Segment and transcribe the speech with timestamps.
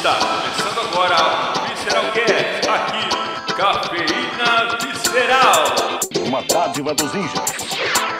[0.00, 1.16] Está começando agora
[1.58, 5.64] o Visceral Cast, aqui, Cafeína Visceral.
[6.26, 8.19] Uma dádiva dos ninjas.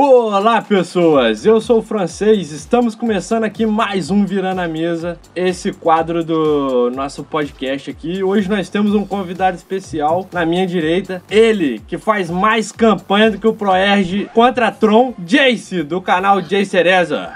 [0.00, 5.72] Olá pessoas, eu sou o Francês, estamos começando aqui mais um Virando a Mesa, esse
[5.72, 8.22] quadro do nosso podcast aqui.
[8.22, 13.38] Hoje nós temos um convidado especial na minha direita, ele que faz mais campanha do
[13.38, 17.32] que o Proerge contra Tron, Jace, do canal Jace Cereza.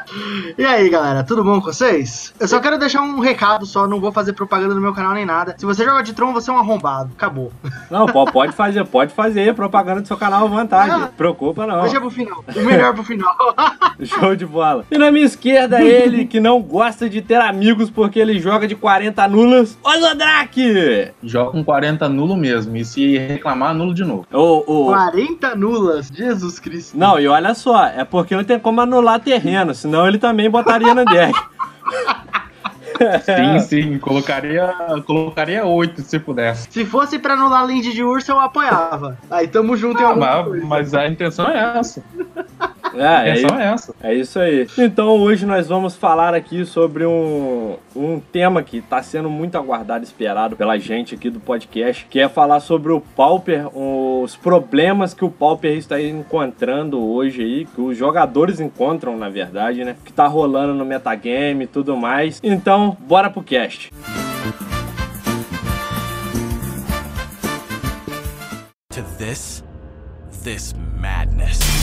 [0.56, 2.32] E aí, galera, tudo bom com vocês?
[2.38, 5.26] Eu só quero deixar um recado só, não vou fazer propaganda no meu canal nem
[5.26, 5.56] nada.
[5.58, 7.10] Se você joga de Tron, você é um arrombado.
[7.16, 7.50] Acabou.
[7.90, 11.80] Não, pode fazer, pode fazer propaganda do seu canal à vontade, Ah, preocupa não.
[11.80, 12.44] Deixa pro final.
[12.56, 13.34] O melhor pro final.
[14.02, 14.84] Show de bola.
[14.90, 18.74] E na minha esquerda, ele que não gosta de ter amigos porque ele joga de
[18.74, 21.12] 40 nulas, o Zodrake!
[21.22, 22.76] Joga com 40 nulo mesmo.
[22.76, 24.26] E se reclamar, nulo de novo.
[24.32, 24.86] O, o...
[24.86, 26.08] 40 nulas.
[26.08, 26.96] Jesus Cristo.
[26.96, 30.94] Não, e olha só, é porque não tem como anular terreno, senão ele também botaria
[30.94, 31.32] no deck.
[33.24, 33.98] Sim, sim.
[33.98, 34.72] Colocaria,
[35.06, 36.68] colocaria 8 se pudesse.
[36.70, 39.18] Se fosse pra anular a Lindy de urso, eu apoiava.
[39.30, 40.66] Aí tamo junto em Ah, alguma mas, coisa.
[40.66, 42.02] mas a intenção é essa.
[42.94, 43.94] É, é, intenção é essa.
[44.02, 44.66] é isso aí.
[44.78, 50.04] Então hoje nós vamos falar aqui sobre um, um tema que está sendo muito aguardado
[50.04, 55.14] e esperado pela gente aqui do podcast, que é falar sobre o Pauper, os problemas
[55.14, 59.96] que o Pauper está encontrando hoje aí, que os jogadores encontram, na verdade, né?
[60.04, 62.40] Que tá rolando no metagame e tudo mais.
[62.42, 63.90] Então, bora pro cast.
[68.92, 69.62] to this,
[70.44, 71.81] this madness.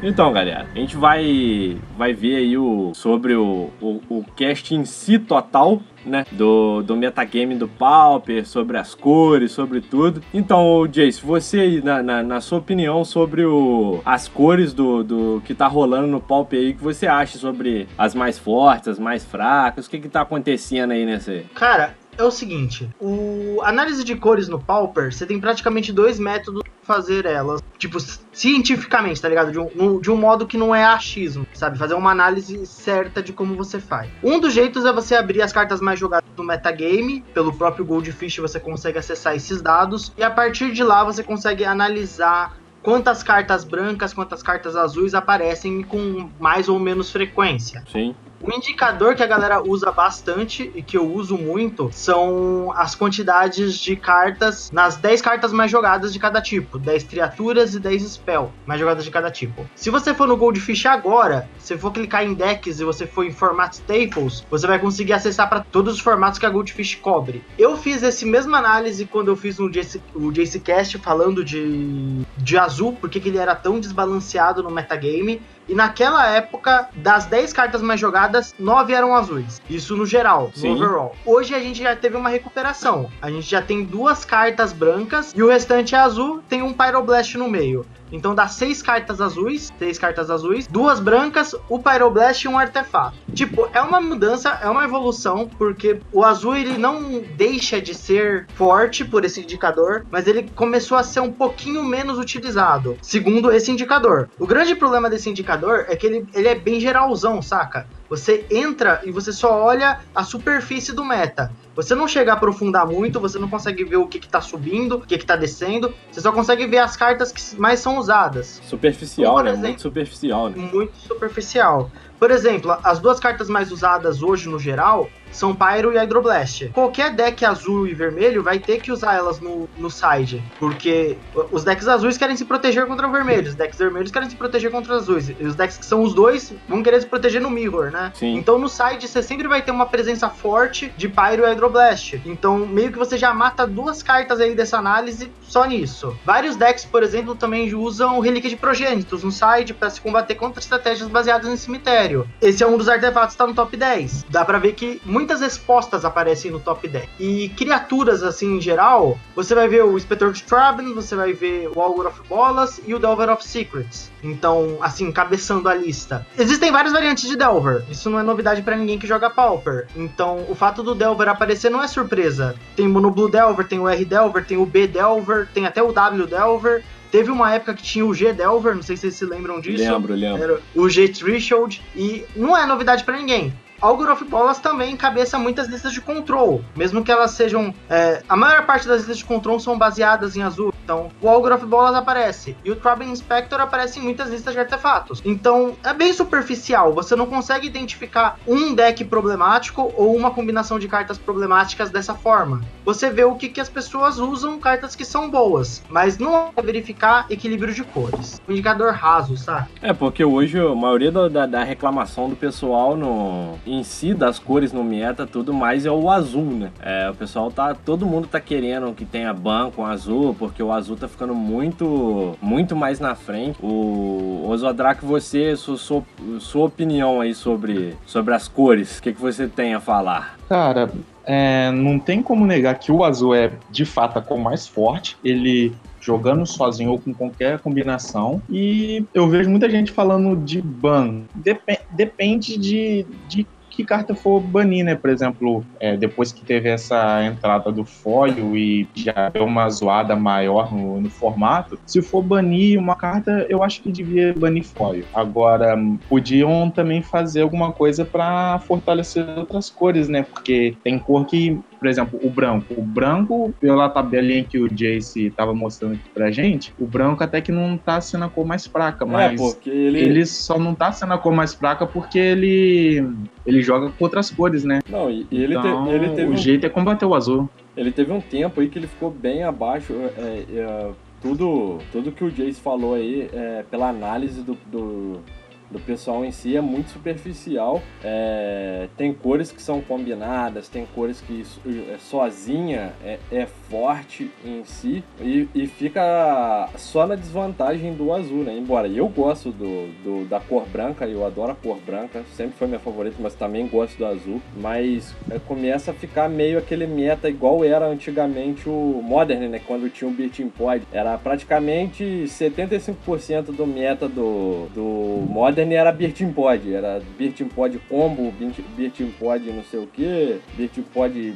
[0.00, 4.84] Então, galera, a gente vai, vai ver aí o, sobre o, o, o cast em
[4.84, 6.24] si total, né?
[6.30, 10.22] Do, do metagame do Pauper, sobre as cores, sobre tudo.
[10.32, 15.42] Então, Jace, você aí, na, na, na sua opinião sobre o, as cores do, do
[15.44, 19.00] que tá rolando no Pauper aí, o que você acha sobre as mais fortes, as
[19.00, 19.86] mais fracas?
[19.86, 21.42] O que que tá acontecendo aí nessa...
[21.54, 26.62] Cara, é o seguinte, o análise de cores no Pauper, você tem praticamente dois métodos
[26.64, 27.98] de fazer elas, tipo,
[28.32, 29.52] cientificamente, tá ligado?
[29.52, 31.78] De um, de um modo que não é achismo, sabe?
[31.78, 34.10] Fazer uma análise certa de como você faz.
[34.22, 38.38] Um dos jeitos é você abrir as cartas mais jogadas no metagame, pelo próprio Goldfish
[38.38, 43.64] você consegue acessar esses dados, e a partir de lá você consegue analisar quantas cartas
[43.64, 47.84] brancas, quantas cartas azuis aparecem com mais ou menos frequência.
[47.92, 48.14] Sim.
[48.42, 53.76] Um indicador que a galera usa bastante e que eu uso muito são as quantidades
[53.76, 58.52] de cartas nas 10 cartas mais jogadas de cada tipo, 10 criaturas e 10 spell
[58.64, 59.68] mais jogadas de cada tipo.
[59.74, 63.32] Se você for no Goldfish agora, se for clicar em decks e você for em
[63.32, 67.44] format staples, você vai conseguir acessar para todos os formatos que a Goldfish cobre.
[67.58, 72.22] Eu fiz esse mesma análise quando eu fiz no JC, o JC Cast falando de,
[72.36, 75.42] de azul, porque que ele era tão desbalanceado no metagame.
[75.68, 79.60] E naquela época, das 10 cartas mais jogadas, 9 eram azuis.
[79.68, 80.70] Isso no geral, Sim.
[80.70, 81.14] no overall.
[81.26, 83.10] Hoje a gente já teve uma recuperação.
[83.20, 87.36] A gente já tem duas cartas brancas e o restante é azul, tem um Pyroblast
[87.36, 87.84] no meio.
[88.10, 93.16] Então dá seis cartas azuis, seis cartas azuis, duas brancas, o Pyroblast e um artefato.
[93.34, 98.46] Tipo, é uma mudança, é uma evolução, porque o azul ele não deixa de ser
[98.54, 103.70] forte por esse indicador, mas ele começou a ser um pouquinho menos utilizado, segundo esse
[103.70, 104.28] indicador.
[104.38, 107.86] O grande problema desse indicador é que ele, ele é bem geralzão, saca?
[108.08, 111.52] Você entra e você só olha a superfície do meta.
[111.76, 114.96] Você não chega a aprofundar muito, você não consegue ver o que, que tá subindo,
[114.96, 115.94] o que, que tá descendo.
[116.10, 118.60] Você só consegue ver as cartas que mais são usadas.
[118.64, 119.50] Superficial, Por né?
[119.50, 119.68] exemplo.
[119.68, 120.56] Muito superficial, né?
[120.72, 121.90] Muito superficial.
[122.18, 126.70] Por exemplo, as duas cartas mais usadas hoje no geral são Pyro e Hydroblast.
[126.70, 131.16] Qualquer deck azul e vermelho vai ter que usar elas no, no side, porque
[131.52, 134.70] os decks azuis querem se proteger contra os vermelhos, os decks vermelhos querem se proteger
[134.70, 137.50] contra os azuis, e os decks que são os dois vão querer se proteger no
[137.50, 138.12] mirror, né?
[138.14, 138.36] Sim.
[138.36, 142.20] Então no side você sempre vai ter uma presença forte de Pyro e Hydroblast.
[142.24, 146.16] Então meio que você já mata duas cartas aí dessa análise só nisso.
[146.24, 150.60] Vários decks, por exemplo, também usam Relíquia de Progênitos no side para se combater contra
[150.60, 152.07] estratégias baseadas em cemitério.
[152.40, 154.26] Esse é um dos artefatos que tá no top 10.
[154.28, 157.08] Dá pra ver que muitas respostas aparecem no top 10.
[157.18, 161.68] E criaturas, assim, em geral, você vai ver o Inspetor de Traben, você vai ver
[161.74, 164.10] o Augur of Bolas e o Delver of Secrets.
[164.22, 166.26] Então, assim, cabeçando a lista.
[166.36, 167.84] Existem várias variantes de Delver.
[167.90, 169.86] Isso não é novidade pra ninguém que joga Pauper.
[169.96, 172.54] Então, o fato do Delver aparecer não é surpresa.
[172.74, 175.92] Tem o Blue Delver, tem o R Delver, tem o B Delver, tem até o
[175.92, 176.84] W Delver.
[177.10, 179.82] Teve uma época que tinha o G Delver, não sei se vocês se lembram disso.
[179.82, 180.42] Lembro, lembro.
[180.42, 181.82] Era o G Threshold.
[181.96, 183.52] E não é novidade pra ninguém.
[183.80, 187.72] Augur of Bolas também encabeça muitas listas de control, mesmo que elas sejam.
[187.88, 190.74] é, a maior parte das listas de control são baseadas em azul.
[190.88, 192.56] Então, o Ogre of Bolas aparece.
[192.64, 195.20] E o Traben Inspector aparece em muitas listas de artefatos.
[195.22, 196.94] Então, é bem superficial.
[196.94, 202.62] Você não consegue identificar um deck problemático ou uma combinação de cartas problemáticas dessa forma.
[202.86, 205.82] Você vê o que, que as pessoas usam, cartas que são boas.
[205.90, 208.40] Mas não é verificar equilíbrio de cores.
[208.48, 209.68] Um indicador raso, sabe?
[209.82, 214.72] É, porque hoje a maioria da, da reclamação do pessoal no, em si, das cores
[214.72, 216.72] no meta, tudo mais, é o azul, né?
[216.80, 217.74] É, o pessoal tá.
[217.74, 222.36] Todo mundo tá querendo que tenha ban com azul, porque o azul tá ficando muito,
[222.40, 223.58] muito mais na frente.
[223.62, 226.02] O Ozodrak, você, sua, sua,
[226.40, 230.38] sua opinião aí sobre, sobre as cores, o que, que você tem a falar?
[230.48, 230.90] Cara,
[231.24, 235.16] é, não tem como negar que o azul é de fato a cor mais forte.
[235.22, 238.40] Ele jogando sozinho ou com qualquer combinação.
[238.48, 241.24] E eu vejo muita gente falando de ban.
[241.34, 243.46] Depe- depende de, de
[243.78, 244.96] que carta for banir, né?
[244.96, 250.16] Por exemplo, é, depois que teve essa entrada do foil e já deu uma zoada
[250.16, 255.04] maior no, no formato, se for banir uma carta, eu acho que devia banir foil.
[255.14, 255.78] Agora,
[256.08, 260.24] podiam também fazer alguma coisa para fortalecer outras cores, né?
[260.24, 262.74] Porque tem cor que por exemplo, o branco.
[262.76, 267.40] O branco, pela tabelinha que o Jace tava mostrando aqui pra gente, o branco até
[267.40, 270.00] que não tá sendo a cor mais fraca, mas é, porque ele.
[270.00, 273.06] ele só não tá sendo a cor mais fraca porque ele
[273.46, 274.80] ele joga com outras cores, né?
[274.88, 277.48] Não, e ele, te- então, ele teve o um jeito é combater o azul.
[277.76, 279.92] Ele teve um tempo aí que ele ficou bem abaixo.
[280.16, 280.90] é, é,
[281.20, 285.20] tudo, tudo que o Jace falou aí, é, pela análise do, do,
[285.70, 287.82] do pessoal em si, é muito superficial.
[288.02, 291.44] É, tem cores que são combinadas, tem cores que
[291.92, 298.44] é, sozinha é, é forte em si e, e fica só na desvantagem do azul,
[298.44, 298.56] né?
[298.56, 302.66] Embora eu gosto do, do- da cor branca, eu adoro a cor branca, sempre foi
[302.68, 304.40] minha favorita, mas também gosto do azul.
[304.56, 309.60] Mas é, começa a ficar meio aquele meta igual era antigamente o Modern, né?
[309.66, 310.82] Quando tinha o Beating Pod.
[310.92, 316.72] Era praticamente 75% do meta do, do Modern era Beating Pod.
[316.72, 318.32] Era Beating Pod combo,
[318.76, 321.34] Beating Pod não sei o que, Beating Pod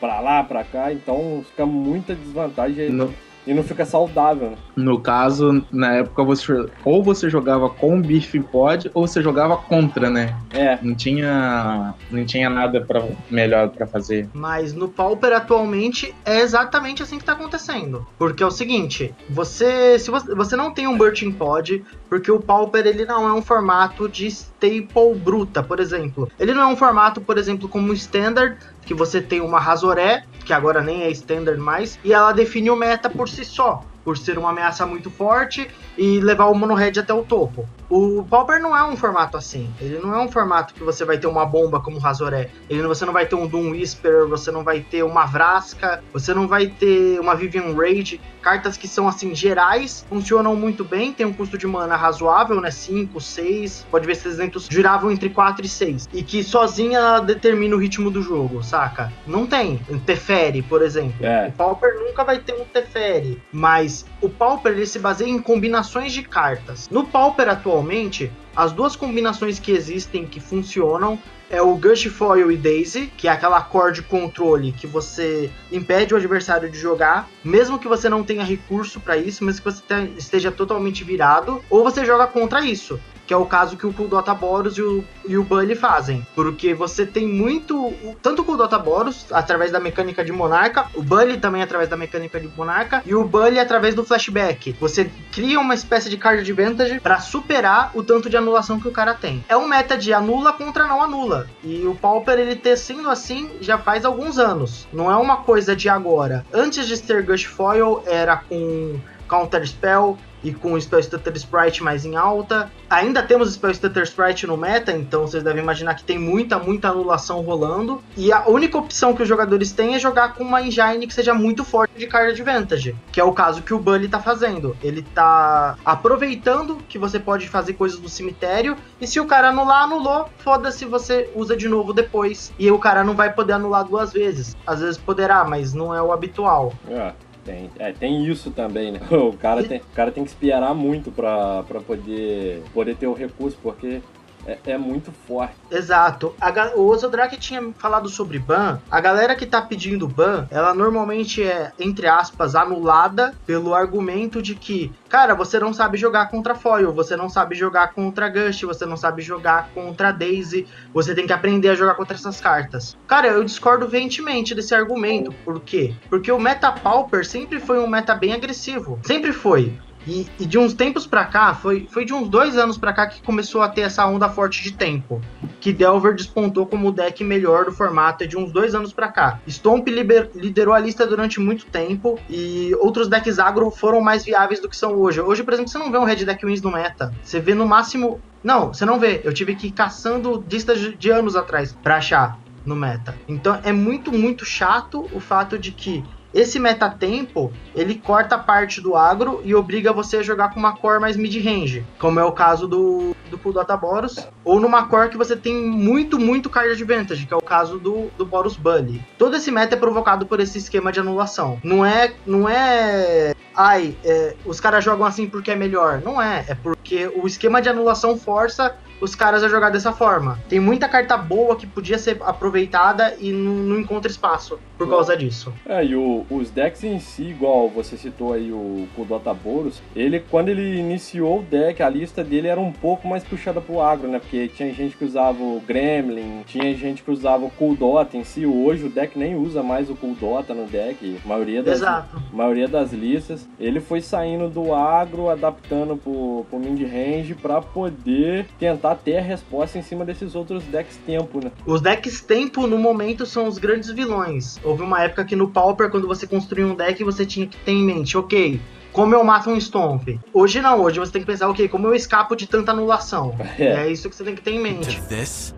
[0.00, 0.92] pra lá, pra cá.
[0.92, 3.12] Então fica muita desvantagem No,
[3.46, 4.56] e não fica saudável, né?
[4.76, 9.56] no caso, na época, você ou você jogava com o Beef Pod ou você jogava
[9.56, 10.36] contra, né?
[10.52, 14.28] É, Não tinha, não tinha nada pra, melhor pra fazer.
[14.32, 18.06] Mas no Pauper atualmente é exatamente assim que tá acontecendo.
[18.18, 22.38] Porque é o seguinte, você se você, você não tem um Burting Pod, porque o
[22.38, 26.30] Pauper ele não é um formato de staple bruta, por exemplo.
[26.38, 30.26] Ele não é um formato, por exemplo, como o Standard, que você tem uma Razoré,
[30.44, 33.82] que agora nem é Standard mais, e ela define o meta por si só.
[34.04, 37.66] Por ser uma ameaça muito forte e levar o Mono Red até o topo.
[37.88, 39.72] O Pauper não é um formato assim.
[39.80, 42.50] Ele não é um formato que você vai ter uma bomba como o Razoré.
[42.68, 46.34] Ele, você não vai ter um Doom Whisperer, você não vai ter uma Vraska, você
[46.34, 48.20] não vai ter uma Vivian Rage.
[48.42, 52.70] Cartas que são assim gerais, funcionam muito bem, tem um custo de mana razoável, né?
[52.70, 56.08] 5, 6, pode ver se esses exemplos giravam entre 4 e 6.
[56.12, 59.12] E que sozinha ela determina o ritmo do jogo, saca?
[59.26, 59.80] Não tem.
[59.88, 61.24] Um Teferi, por exemplo.
[61.24, 61.48] É.
[61.48, 66.12] O Pauper nunca vai ter um Teferi, mas o Pauper ele se baseia em combinações
[66.12, 66.88] de cartas.
[66.90, 71.18] No Pauper atualmente, as duas combinações que existem que funcionam
[71.52, 76.14] é o Gush Foil e Daisy, que é aquela core de controle que você impede
[76.14, 79.82] o adversário de jogar, mesmo que você não tenha recurso para isso, mesmo que você
[79.86, 82.98] te- esteja totalmente virado, ou você joga contra isso.
[83.32, 86.26] Que é o caso que o Kuldota Boros e o, e o Bully fazem.
[86.34, 87.90] Porque você tem muito.
[88.20, 92.38] Tanto o Kuldota Boros, através da mecânica de Monarca, o Bully também através da mecânica
[92.38, 94.76] de Monarca, e o Bully através do flashback.
[94.78, 98.92] Você cria uma espécie de card advantage para superar o tanto de anulação que o
[98.92, 99.42] cara tem.
[99.48, 101.48] É um meta de anula contra não anula.
[101.64, 104.86] E o Pauper, ele ter sendo assim já faz alguns anos.
[104.92, 106.44] Não é uma coisa de agora.
[106.52, 112.04] Antes de ser Gush Foil, era com Counter Spell e com Spell Stutter Sprite mais
[112.04, 112.70] em alta.
[112.88, 116.88] Ainda temos Spell Stutter Sprite no meta, então vocês devem imaginar que tem muita, muita
[116.88, 118.02] anulação rolando.
[118.16, 121.34] E a única opção que os jogadores têm é jogar com uma engine que seja
[121.34, 124.76] muito forte de card advantage, que é o caso que o Bully tá fazendo.
[124.82, 129.84] Ele tá aproveitando que você pode fazer coisas no cemitério, e se o cara anular,
[129.84, 132.52] anulou, foda-se, você usa de novo depois.
[132.58, 134.56] E o cara não vai poder anular duas vezes.
[134.66, 136.72] Às vezes poderá, mas não é o habitual.
[136.88, 137.12] É,
[137.44, 139.00] tem, é, tem isso também, né?
[139.10, 143.12] O cara tem, o cara tem que esperar muito pra, pra poder, poder ter o
[143.12, 144.00] recurso, porque
[144.46, 145.54] é, é muito forte.
[145.70, 146.34] Exato.
[146.40, 148.80] A, o Ozodrak tinha falado sobre ban.
[148.90, 154.54] A galera que tá pedindo ban, ela normalmente é, entre aspas, anulada pelo argumento de
[154.54, 158.86] que, cara, você não sabe jogar contra Foil, você não sabe jogar contra Gush, você
[158.86, 162.96] não sabe jogar contra Daisy, você tem que aprender a jogar contra essas cartas.
[163.06, 165.32] Cara, eu discordo veementemente desse argumento.
[165.44, 165.94] Por quê?
[166.08, 168.98] Porque o meta Pauper sempre foi um meta bem agressivo.
[169.04, 169.78] Sempre foi.
[170.06, 173.06] E, e, de uns tempos pra cá, foi, foi de uns dois anos pra cá
[173.06, 175.20] que começou a ter essa onda forte de tempo.
[175.60, 179.08] Que Delver despontou como o deck melhor do formato é de uns dois anos pra
[179.08, 179.40] cá.
[179.48, 184.60] Stomp liber, liderou a lista durante muito tempo e outros decks agro foram mais viáveis
[184.60, 185.20] do que são hoje.
[185.20, 187.14] Hoje, por exemplo, você não vê um Red Deck Wins no meta.
[187.22, 188.20] Você vê no máximo.
[188.42, 189.20] Não, você não vê.
[189.24, 193.14] Eu tive que ir caçando listas de anos atrás pra achar no meta.
[193.28, 198.96] Então é muito, muito chato o fato de que esse metatempo, ele corta parte do
[198.96, 202.66] agro e obriga você a jogar com uma core mais mid-range, como é o caso
[202.66, 207.34] do, do Puldota Boros, ou numa core que você tem muito, muito card advantage, que
[207.34, 209.02] é o caso do, do Boros Bully.
[209.18, 211.60] Todo esse meta é provocado por esse esquema de anulação.
[211.62, 216.00] Não é, não é ai, é, os caras jogam assim porque é melhor.
[216.02, 220.38] Não é, é porque o esquema de anulação força os caras a jogar dessa forma.
[220.48, 225.16] Tem muita carta boa que podia ser aproveitada e não, não encontra espaço por causa
[225.16, 225.52] disso.
[225.66, 230.20] É, e o, os decks em si, igual você citou aí o Kudota Boros, ele,
[230.30, 234.08] quando ele iniciou o deck, a lista dele era um pouco mais puxada pro agro,
[234.08, 234.20] né?
[234.20, 238.46] Porque tinha gente que usava o Gremlin, tinha gente que usava o Kuldota em si.
[238.46, 242.22] Hoje o deck nem usa mais o Kuldota no deck, a maioria das, Exato.
[242.32, 243.48] maioria das listas.
[243.58, 249.78] Ele foi saindo do agro, adaptando pro, pro mid-range pra poder tentar ter a resposta
[249.78, 251.50] em cima desses outros decks tempo, né?
[251.66, 254.58] Os decks tempo, no momento, são os grandes vilões.
[254.62, 257.72] Houve uma época que no Pauper, quando você construía um deck, você tinha que ter
[257.72, 258.60] em mente, ok,
[258.92, 260.20] como eu mato um Stomp.
[260.32, 263.34] Hoje não, hoje você tem que pensar, ok, como eu escapo de tanta anulação.
[263.58, 265.00] É, é isso que você tem que ter em mente.
[265.02, 265.54] This,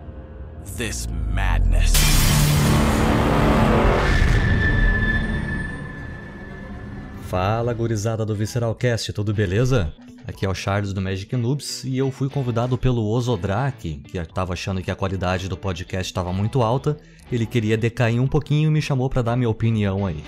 [0.77, 1.93] this madness.
[7.27, 9.91] Fala, gurizada do Visceralcast, tudo beleza?
[10.27, 14.53] Aqui é o Charles do Magic Noobs e eu fui convidado pelo Ozodrak, que estava
[14.53, 16.97] achando que a qualidade do podcast estava muito alta.
[17.31, 20.23] Ele queria decair um pouquinho e me chamou para dar minha opinião aí.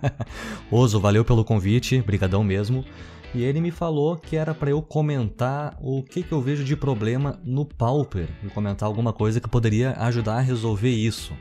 [0.72, 2.82] Ozo, valeu pelo convite, brigadão mesmo.
[3.34, 6.74] E ele me falou que era para eu comentar o que, que eu vejo de
[6.74, 11.34] problema no Pauper e comentar alguma coisa que poderia ajudar a resolver isso.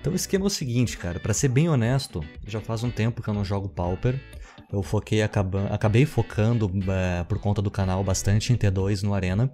[0.00, 3.22] Então o esquema é o seguinte, cara, para ser bem honesto, já faz um tempo
[3.22, 4.20] que eu não jogo Pauper
[4.72, 9.50] eu foquei, acabei focando é, por conta do canal bastante em T2 no Arena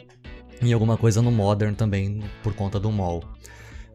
[0.60, 3.22] e alguma coisa no Modern também por conta do MOL.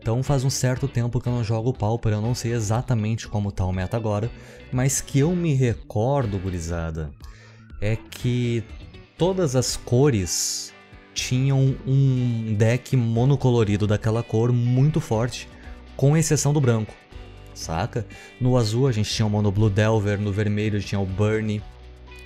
[0.02, 3.52] Então faz um certo tempo que eu não jogo Pauper, eu não sei exatamente como
[3.52, 4.32] tá o meta agora,
[4.72, 7.12] mas que eu me recordo, gurizada,
[7.82, 8.64] é que
[9.18, 10.74] todas as cores
[11.14, 15.50] tinham um deck monocolorido daquela cor muito forte,
[15.98, 16.94] com exceção do branco
[17.60, 18.06] saca?
[18.40, 21.62] No azul a gente tinha o Mono Blue Delver, no vermelho tinha o Burn,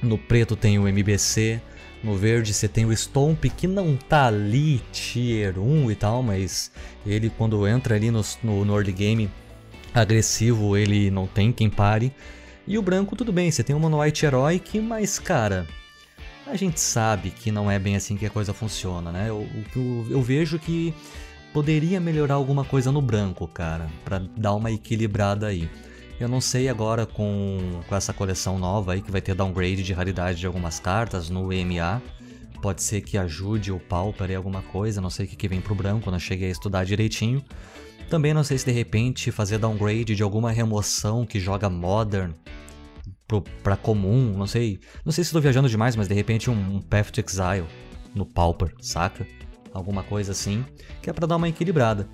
[0.02, 1.62] no preto tem o MBC,
[2.04, 6.72] no verde você tem o Stomp, que não tá ali tier 1 e tal, mas
[7.06, 9.30] ele quando entra ali no, no, no early game
[9.94, 12.14] agressivo, ele não tem quem pare.
[12.68, 15.68] E o branco, tudo bem, você tem o Mono White Heroic, mas cara,
[16.46, 19.30] a gente sabe que não é bem assim que a coisa funciona, né?
[19.30, 20.94] Eu, eu, eu vejo que
[21.54, 25.70] poderia melhorar alguma coisa no branco, cara, para dar uma equilibrada aí.
[26.20, 29.94] Eu não sei agora com, com essa coleção nova aí que vai ter downgrade de
[29.94, 32.02] raridade de algumas cartas no EMA.
[32.62, 35.62] Pode ser que ajude o Pauper em alguma coisa, não sei o que, que vem
[35.62, 37.44] pro branco, não cheguei a estudar direitinho.
[38.10, 42.32] Também não sei se de repente fazer downgrade de alguma remoção que joga Modern
[43.28, 44.80] pro, pra comum, não sei.
[45.04, 47.66] Não sei se estou viajando demais, mas de repente um, um Path to Exile
[48.16, 49.28] no Pauper, saca?
[49.74, 50.66] Alguma coisa assim,
[51.02, 52.08] que é para dar uma equilibrada.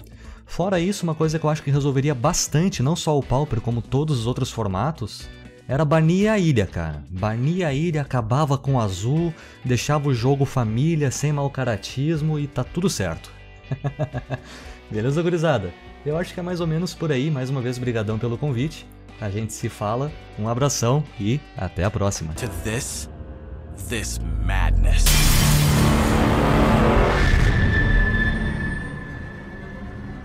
[0.46, 3.82] Fora isso, uma coisa que eu acho que resolveria bastante, não só o Pauper, como
[3.82, 5.30] todos os outros formatos,
[5.68, 7.04] era banir a ilha, cara.
[7.12, 9.32] Banir a ilha, acabava com o azul,
[9.63, 13.32] deixava o jogo família, sem mau caratismo e tá tudo certo.
[14.89, 15.72] Beleza, gurizada?
[16.04, 17.30] Eu acho que é mais ou menos por aí.
[17.30, 18.88] Mais uma vez, brigadão pelo convite.
[19.22, 22.34] A gente se fala, um abração e até a próxima.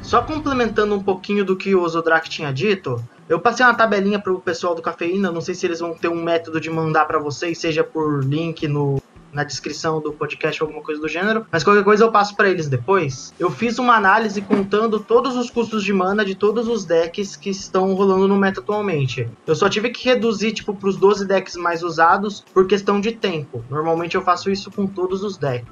[0.05, 4.39] Só complementando um pouquinho do que o Zodrak tinha dito, eu passei uma tabelinha pro
[4.39, 7.57] pessoal do Cafeína, não sei se eles vão ter um método de mandar para vocês,
[7.57, 9.03] seja por link no
[9.35, 12.49] na descrição do podcast ou alguma coisa do gênero, mas qualquer coisa eu passo para
[12.49, 13.35] eles depois.
[13.39, 17.51] Eu fiz uma análise contando todos os custos de mana de todos os decks que
[17.51, 19.29] estão rolando no meta atualmente.
[19.47, 23.65] Eu só tive que reduzir tipo pros 12 decks mais usados por questão de tempo.
[23.69, 25.69] Normalmente eu faço isso com todos os decks.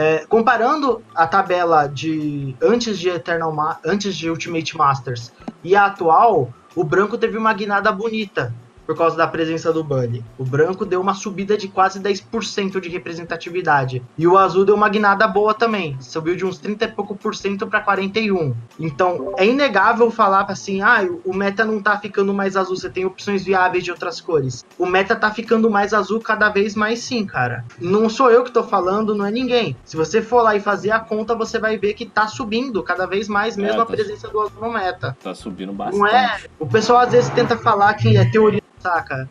[0.00, 5.32] É, comparando a tabela de antes de Eternal Ma antes de Ultimate Masters
[5.64, 8.54] e a atual, o branco teve uma guinada bonita
[8.88, 10.24] por causa da presença do Bunny.
[10.38, 14.02] O branco deu uma subida de quase 10% de representatividade.
[14.16, 15.94] E o azul deu uma guinada boa também.
[16.00, 18.54] Subiu de uns 30 e pouco por cento para 41.
[18.80, 23.04] Então, é inegável falar assim, ah, o meta não tá ficando mais azul, você tem
[23.04, 24.64] opções viáveis de outras cores.
[24.78, 27.66] O meta tá ficando mais azul cada vez mais sim, cara.
[27.78, 29.76] Não sou eu que tô falando, não é ninguém.
[29.84, 33.04] Se você for lá e fazer a conta, você vai ver que tá subindo cada
[33.04, 35.14] vez mais mesmo É, a tá presença do azul no meta.
[35.22, 35.98] Tá subindo bastante.
[35.98, 36.40] Não é.
[36.58, 39.28] O pessoal às vezes tenta falar que é teoria, saca?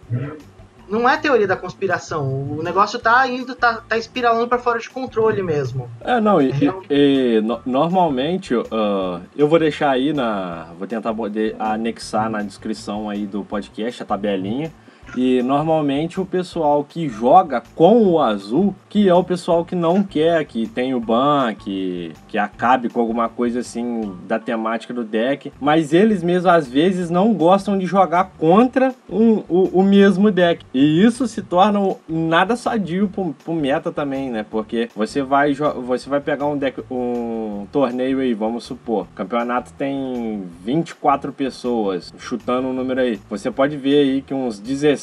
[0.89, 2.25] Não é teoria da conspiração.
[2.57, 5.89] O negócio tá indo, tá, tá espiralando pra fora de controle mesmo.
[5.99, 6.49] É, não, e,
[6.89, 10.67] e- e no- normalmente ah, eu vou deixar aí na.
[10.77, 14.71] Vou tentar poder anexar na descrição aí do podcast a tabelinha.
[15.15, 20.03] E normalmente o pessoal que joga com o azul, que é o pessoal que não
[20.03, 25.03] quer que tenha o ban, que, que acabe com alguma coisa assim da temática do
[25.03, 30.29] deck, mas eles mesmos às vezes não gostam de jogar contra um- o, o mesmo
[30.31, 30.63] deck.
[30.73, 34.45] E isso se torna nada sadio pro, pro meta também, né?
[34.49, 39.71] Porque você vai, você vai pegar um deck, um torneio aí, vamos supor, o campeonato
[39.73, 43.19] tem 24 pessoas, chutando um número aí.
[43.29, 44.96] Você pode ver aí que uns 16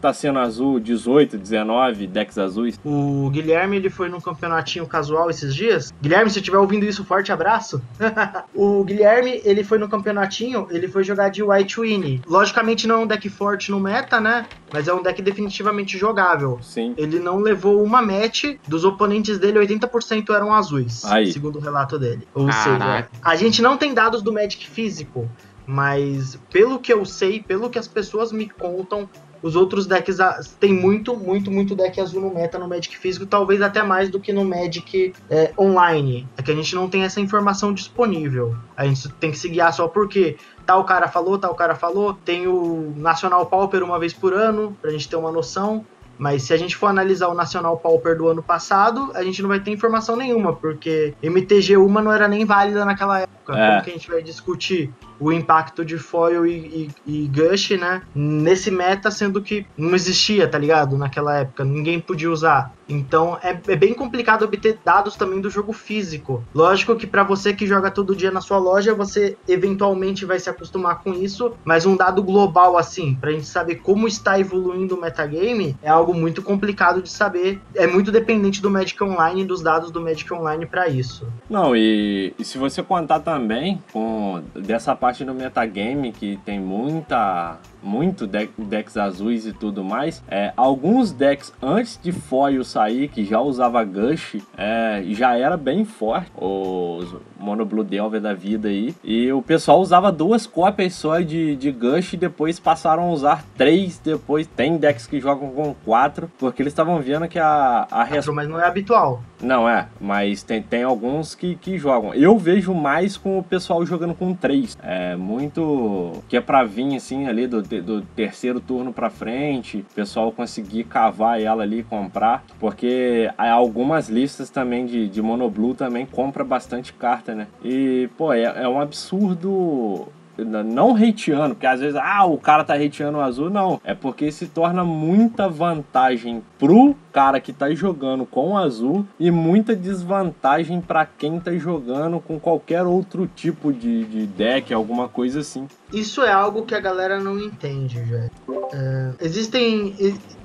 [0.00, 2.78] tá sendo azul, 18, 19 decks azuis.
[2.84, 5.92] O Guilherme, ele foi num campeonatinho casual esses dias.
[6.00, 7.82] Guilherme, se estiver ouvindo isso, forte abraço.
[8.54, 12.22] o Guilherme, ele foi no campeonatinho, ele foi jogar de White Winnie.
[12.26, 14.46] Logicamente não é um deck forte no meta, né?
[14.72, 16.58] Mas é um deck definitivamente jogável.
[16.62, 16.94] Sim.
[16.96, 21.32] Ele não levou uma match, dos oponentes dele, 80% eram azuis, Aí.
[21.32, 22.26] segundo o relato dele.
[22.34, 23.08] Ou Caraca.
[23.08, 25.28] seja, a gente não tem dados do Magic físico,
[25.66, 29.08] mas pelo que eu sei, pelo que as pessoas me contam,
[29.42, 30.18] os outros decks
[30.58, 34.18] tem muito, muito, muito deck azul no meta no Magic físico, talvez até mais do
[34.18, 36.26] que no Magic é, online.
[36.36, 38.56] É que a gente não tem essa informação disponível.
[38.76, 42.14] A gente tem que se guiar só porque tal cara falou, tal cara falou.
[42.14, 45.84] Tem o Nacional Pauper uma vez por ano, pra gente ter uma noção.
[46.18, 49.48] Mas se a gente for analisar o Nacional Pauper do ano passado, a gente não
[49.48, 53.56] vai ter informação nenhuma, porque MTG1 não era nem válida naquela época.
[53.56, 53.70] É.
[53.70, 58.02] Como que a gente vai discutir o impacto de foil e, e, e gush, né?
[58.14, 60.96] Nesse meta, sendo que não existia, tá ligado?
[60.96, 62.72] Naquela época, ninguém podia usar.
[62.88, 66.44] Então é, é bem complicado obter dados também do jogo físico.
[66.54, 70.48] Lógico que pra você que joga todo dia na sua loja, você eventualmente vai se
[70.48, 75.00] acostumar com isso, mas um dado global assim, pra gente saber como está evoluindo o
[75.00, 77.60] metagame, é algo muito complicado de saber.
[77.74, 81.26] É muito dependente do Magic Online e dos dados do Magic Online pra isso.
[81.48, 87.58] Não, e, e se você contar também com dessa parte do metagame que tem muita
[87.86, 93.24] muito deck- decks azuis e tudo mais, é, alguns decks antes de foil sair que
[93.24, 98.94] já usava Gush, é, já era bem forte, os Mono Blue Delver da vida aí,
[99.04, 103.44] e o pessoal usava duas cópias só de, de Gush e depois passaram a usar
[103.56, 108.02] três, depois tem decks que jogam com quatro, porque eles estavam vendo que a, a
[108.02, 109.20] resposta Mas não é habitual.
[109.40, 112.12] não, é, mas tem, tem alguns que, que jogam.
[112.14, 114.76] Eu vejo mais com o pessoal jogando com três.
[114.82, 116.22] É muito.
[116.28, 120.84] que é pra vir assim ali do, do terceiro turno pra frente, o pessoal conseguir
[120.84, 122.44] cavar ela ali e comprar.
[122.58, 127.46] Porque há algumas listas também de, de Monoblue também compra bastante carta, né?
[127.64, 130.08] E, pô, é, é um absurdo
[130.44, 133.80] não hateando, porque às vezes, ah, o cara tá hateando o azul, não.
[133.84, 139.30] É porque se torna muita vantagem pro cara que tá jogando com o azul e
[139.30, 145.40] muita desvantagem pra quem tá jogando com qualquer outro tipo de, de deck, alguma coisa
[145.40, 145.66] assim.
[145.92, 148.30] Isso é algo que a galera não entende, velho.
[148.72, 149.94] É, existem.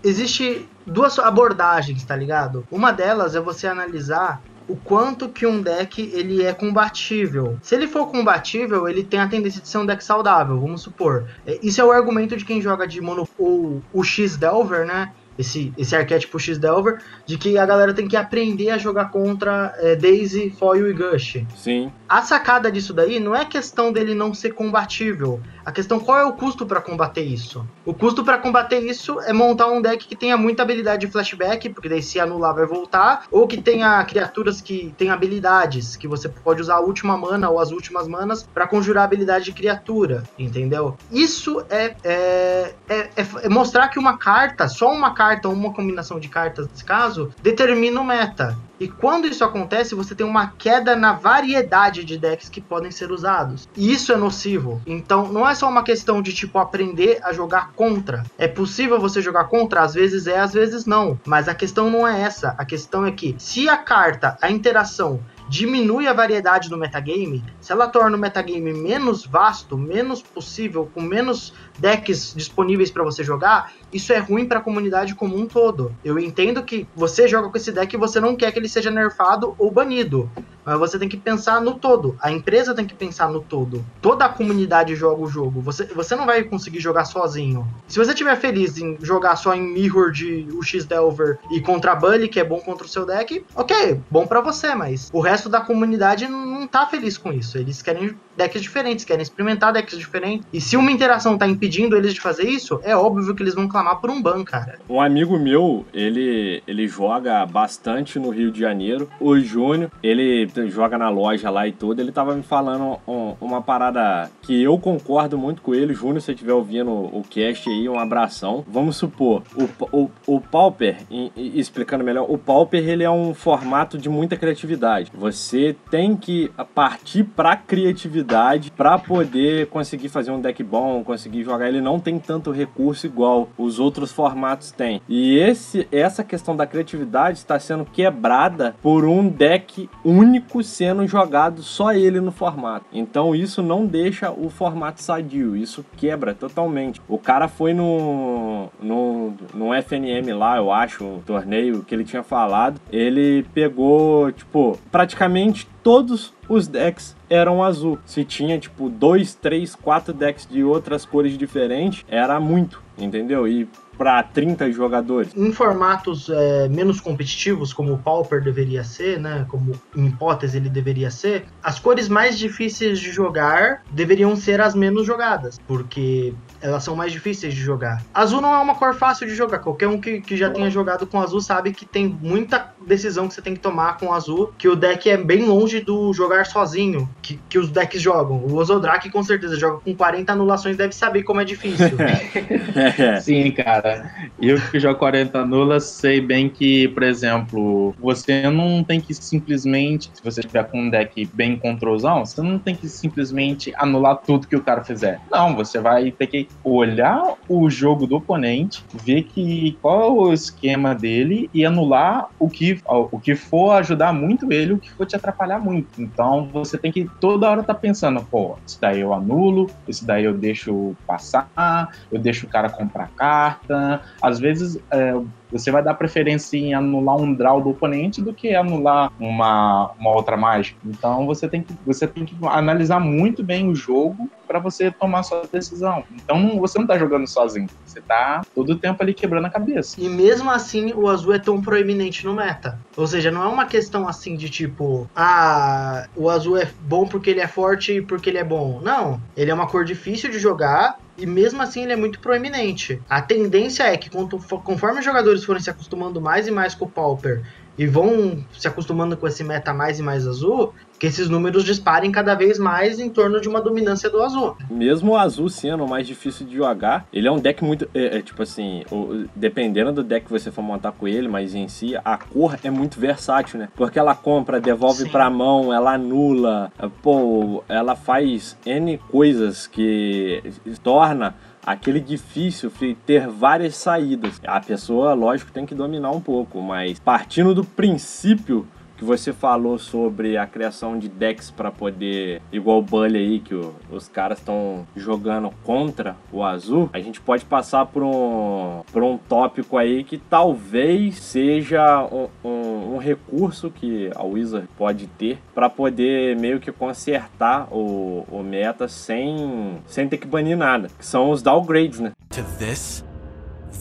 [0.03, 2.65] Existe duas abordagens, tá ligado?
[2.71, 7.57] Uma delas é você analisar o quanto que um deck ele é combatível.
[7.61, 11.25] Se ele for combatível, ele tem a tendência de ser um deck saudável, vamos supor.
[11.45, 15.11] É, Isso é o argumento de quem joga de mono ou o X Delver, né?
[15.37, 19.73] Esse, esse arquétipo X Delver, de que a galera tem que aprender a jogar contra
[19.79, 21.43] é, Daisy, Foil e Gush.
[21.55, 25.41] Sim, A sacada disso daí não é questão dele não ser combatível.
[25.65, 27.65] A questão qual é o custo pra combater isso?
[27.85, 31.69] O custo pra combater isso é montar um deck que tenha muita habilidade de flashback,
[31.69, 36.27] porque daí se anular vai voltar, ou que tenha criaturas que tenham habilidades, que você
[36.29, 40.23] pode usar a última mana ou as últimas manas pra conjurar a habilidade de criatura,
[40.37, 40.97] entendeu?
[41.11, 45.73] Isso é, é, é, é- é mostrar que uma carta, só uma carta ou uma
[45.73, 48.57] combinação de cartas, nesse caso, determina o meta.
[48.81, 53.11] E quando isso acontece, você tem uma queda na variedade de decks que podem ser
[53.11, 53.69] usados.
[53.77, 54.81] E isso é nocivo.
[54.87, 58.23] Então, não é só uma questão de tipo aprender a jogar contra.
[58.39, 61.19] É possível você jogar contra, às vezes é, às vezes não.
[61.27, 62.55] Mas a questão não é essa.
[62.57, 65.19] A questão é que se a carta, a interação
[65.51, 71.01] diminui a variedade do metagame, se ela torna o metagame menos vasto, menos possível, com
[71.01, 75.93] menos decks disponíveis para você jogar, isso é ruim para a comunidade como um todo.
[76.05, 78.89] Eu entendo que você joga com esse deck e você não quer que ele seja
[78.89, 80.31] nerfado ou banido.
[80.65, 82.15] Mas você tem que pensar no todo.
[82.21, 83.83] A empresa tem que pensar no todo.
[84.01, 85.61] Toda a comunidade joga o jogo.
[85.61, 87.67] Você, você não vai conseguir jogar sozinho.
[87.87, 92.27] Se você estiver feliz em jogar só em Mirror de UX Delver e contra Bully,
[92.27, 95.61] que é bom contra o seu deck, ok, bom para você, mas o resto da
[95.61, 97.57] comunidade não tá feliz com isso.
[97.57, 100.47] Eles querem decks diferentes, querem experimentar decks diferentes.
[100.51, 103.67] E se uma interação tá impedindo eles de fazer isso, é óbvio que eles vão
[103.67, 104.79] clamar por um ban, cara.
[104.89, 109.09] Um amigo meu, ele, ele joga bastante no Rio de Janeiro.
[109.19, 111.99] O Júnior, ele joga na loja lá e tudo.
[111.99, 115.93] Ele tava me falando um, uma parada que eu concordo muito com ele.
[115.93, 118.65] Júnior, se você estiver ouvindo o cast aí, um abração.
[118.67, 123.33] Vamos supor, o, o, o Pauper, e, e explicando melhor, o Pauper ele é um
[123.33, 125.11] formato de muita criatividade.
[125.13, 128.30] Você tem que partir pra criatividade
[128.77, 131.67] para poder conseguir fazer um deck bom, conseguir jogar.
[131.67, 135.01] Ele não tem tanto recurso igual os outros formatos têm.
[135.07, 141.61] E esse, essa questão da criatividade está sendo quebrada por um deck único sendo jogado
[141.61, 142.85] só ele no formato.
[142.93, 147.01] Então isso não deixa o formato sadio, isso quebra totalmente.
[147.07, 152.23] O cara foi no, no, no FNM lá, eu acho, um torneio que ele tinha
[152.23, 152.79] falado.
[152.91, 157.97] Ele pegou, tipo, praticamente todos os decks eram azul.
[158.05, 163.47] Se tinha, tipo, dois, três, quatro decks de outras cores diferentes, era muito, entendeu?
[163.47, 163.67] E
[163.97, 165.31] para 30 jogadores.
[165.35, 169.45] Em formatos é, menos competitivos, como o Pauper deveria ser, né?
[169.47, 174.73] Como em hipótese ele deveria ser, as cores mais difíceis de jogar deveriam ser as
[174.73, 178.01] menos jogadas, porque elas são mais difíceis de jogar.
[178.13, 179.59] Azul não é uma cor fácil de jogar.
[179.59, 183.33] Qualquer um que, que já tenha jogado com azul sabe que tem muita decisão que
[183.33, 187.09] você tem que tomar com azul, que o deck é bem longe do jogar sozinho,
[187.21, 188.37] que, que os decks jogam.
[188.37, 191.91] O Ozodrak com certeza joga com 40 anulações, deve saber como é difícil.
[193.21, 194.11] Sim, cara.
[194.39, 200.11] Eu que jogo 40 nulas, sei bem que, por exemplo, você não tem que simplesmente,
[200.13, 204.47] se você tiver com um deck bem controlzão, você não tem que simplesmente anular tudo
[204.47, 205.19] que o cara fizer.
[205.31, 210.33] Não, você vai ter que olhar o jogo do oponente, ver que qual é o
[210.33, 215.05] esquema dele e anular o que, o que for ajudar muito ele, o que for
[215.05, 216.01] te atrapalhar muito.
[216.01, 220.23] Então você tem que toda hora tá pensando, pô, isso daí eu anulo, isso daí
[220.23, 224.01] eu deixo passar, eu deixo o cara comprar carta.
[224.21, 225.13] Às vezes é,
[225.51, 230.11] você vai dar preferência em anular um draw do oponente do que anular uma, uma
[230.11, 230.77] outra mágica.
[230.85, 235.23] Então você tem que, você tem que analisar muito bem o jogo para você tomar
[235.23, 236.03] sua decisão.
[236.13, 239.95] Então você não tá jogando sozinho, você tá todo o tempo ali quebrando a cabeça.
[239.99, 242.77] E mesmo assim, o azul é tão proeminente no meta.
[242.97, 247.29] Ou seja, não é uma questão assim de tipo, ah, o azul é bom porque
[247.29, 248.81] ele é forte e porque ele é bom.
[248.81, 253.01] Não, ele é uma cor difícil de jogar e mesmo assim ele é muito proeminente.
[253.07, 256.89] A tendência é que conforme os jogadores forem se acostumando mais e mais com o
[256.89, 257.43] Pauper
[257.77, 262.11] e vão se acostumando com esse meta mais e mais azul, que esses números disparem
[262.11, 264.55] cada vez mais em torno de uma dominância do azul.
[264.69, 267.89] Mesmo o azul sendo o mais difícil de jogar, ele é um deck muito.
[267.91, 271.55] É, é, tipo assim, o, dependendo do deck que você for montar com ele, mas
[271.55, 273.69] em si, a cor é muito versátil, né?
[273.75, 275.09] Porque ela compra, devolve Sim.
[275.09, 280.43] pra mão, ela anula, pô, ela faz N coisas que
[280.83, 281.33] torna
[281.65, 282.71] aquele difícil
[283.07, 284.39] ter várias saídas.
[284.45, 288.67] A pessoa, lógico, tem que dominar um pouco, mas partindo do princípio
[289.01, 293.55] que você falou sobre a criação de decks para poder, igual o Bully aí, que
[293.55, 299.01] o, os caras estão jogando contra o azul, a gente pode passar por um, por
[299.01, 305.39] um tópico aí que talvez seja um, um, um recurso que a Wizard pode ter
[305.55, 311.03] para poder meio que consertar o, o meta sem, sem ter que banir nada, que
[311.03, 312.11] são os downgrades, né?
[312.29, 313.03] To this,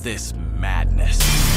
[0.03, 1.50] this madness.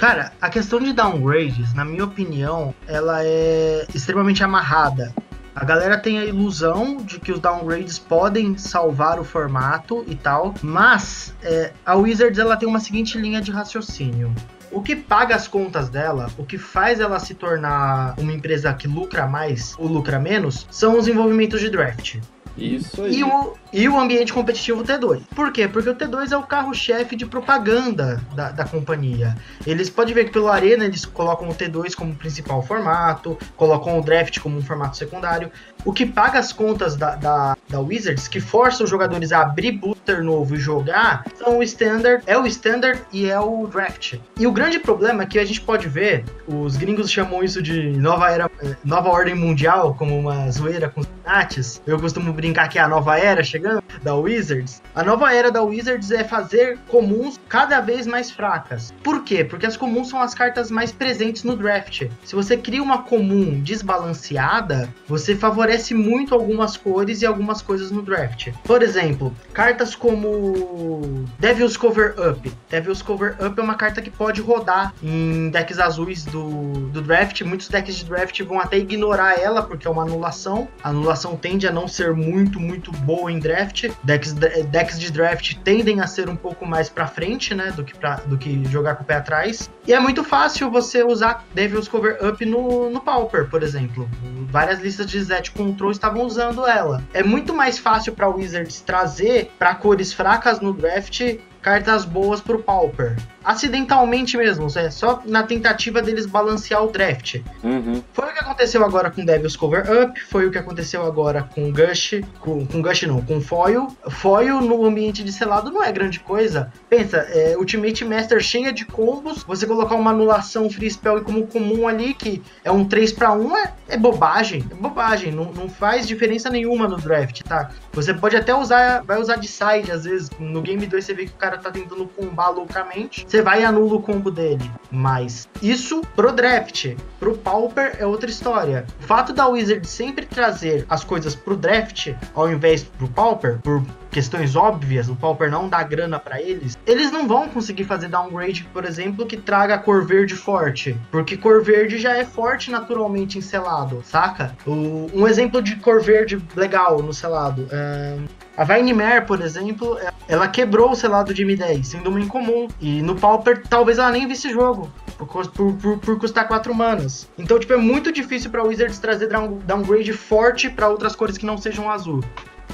[0.00, 5.14] Cara, a questão de downgrades, na minha opinião, ela é extremamente amarrada.
[5.54, 10.54] A galera tem a ilusão de que os downgrades podem salvar o formato e tal,
[10.62, 14.34] mas é, a Wizards ela tem uma seguinte linha de raciocínio.
[14.72, 18.88] O que paga as contas dela, o que faz ela se tornar uma empresa que
[18.88, 22.20] lucra mais ou lucra menos, são os envolvimentos de draft.
[22.60, 23.18] Isso aí.
[23.18, 25.22] E o, e o ambiente competitivo T2.
[25.34, 25.66] Por quê?
[25.66, 29.36] Porque o T2 é o carro-chefe de propaganda da, da companhia.
[29.66, 34.02] Eles podem ver que pelo Arena eles colocam o T2 como principal formato, colocam o
[34.02, 35.50] Draft como um formato secundário.
[35.84, 39.72] O que paga as contas da, da, da Wizards, que força os jogadores a abrir
[39.72, 44.18] booster novo e jogar, são o Standard, é o Standard e é o Draft.
[44.38, 47.90] E o grande problema é que a gente pode ver, os gringos chamam isso de
[47.96, 51.80] nova era, eh, nova ordem mundial, como uma zoeira com os Nates.
[51.86, 54.82] Eu costumo brincar que é a nova era chegando da Wizards.
[54.94, 58.92] A nova era da Wizards é fazer comuns cada vez mais fracas.
[59.02, 59.44] Por quê?
[59.44, 62.08] Porque as comuns são as cartas mais presentes no draft.
[62.24, 68.02] Se você cria uma comum desbalanceada, você favorece muito algumas cores e algumas coisas no
[68.02, 68.50] draft.
[68.64, 72.52] Por exemplo, cartas como Devil's Cover Up.
[72.68, 77.42] Devil's Cover Up é uma carta que pode rodar em decks azuis do, do draft.
[77.42, 80.68] Muitos decks de draft vão até ignorar ela porque é uma anulação.
[80.82, 83.88] A anulação tende a não ser muito, muito boa em draft.
[84.02, 87.96] Decks, decks de draft tendem a ser um pouco mais para frente, né, do que,
[87.96, 89.70] pra, do que jogar com o pé atrás.
[89.86, 94.08] E é muito fácil você usar Devil's Cover Up no, no Pauper, por exemplo.
[94.50, 97.02] Várias listas de Zet Control estavam usando ela.
[97.12, 102.62] É muito mais fácil para Wizards trazer para cores fracas no draft cartas boas pro
[102.62, 103.16] Pauper.
[103.44, 107.40] Acidentalmente mesmo, é só na tentativa deles balancear o draft.
[107.62, 108.02] Uhum.
[108.12, 111.72] Foi o que aconteceu agora com Devil's Cover Up, foi o que aconteceu agora com
[111.72, 113.88] Gush, com, com Gush não, com Foil.
[114.08, 116.72] Foil no ambiente de selado não é grande coisa.
[116.88, 121.88] Pensa, é, Ultimate Master cheia de combos, você colocar uma anulação Free Spell como comum
[121.88, 126.06] ali, que é um 3 para 1, é, é bobagem, é bobagem, não, não faz
[126.06, 127.70] diferença nenhuma no draft, tá?
[127.92, 131.26] Você pode até usar, vai usar de side, às vezes, no Game 2 você vê
[131.26, 134.68] que o cara tá tentando combar loucamente, você vai e anula o combo dele.
[134.90, 138.84] Mas isso pro draft, pro Pauper é outra história.
[139.00, 143.84] O fato da Wizard sempre trazer as coisas pro draft, ao invés pro Pauper, por
[144.10, 148.68] questões óbvias, o Pauper não dá grana para eles, eles não vão conseguir fazer downgrade,
[148.72, 153.40] por exemplo, que traga cor verde forte, porque cor verde já é forte naturalmente em
[153.40, 154.56] selado, saca?
[154.66, 158.18] O, um exemplo de cor verde legal no selado é
[158.60, 162.68] a Mare, por exemplo, ela quebrou o selado de M10, sendo uma incomum.
[162.78, 164.92] E no Pauper, talvez ela nem visse jogo.
[165.16, 167.26] Por, por, por, por custar 4 manas.
[167.38, 169.28] Então, tipo, é muito difícil pra Wizards trazer
[169.64, 172.22] downgrade forte para outras cores que não sejam azul.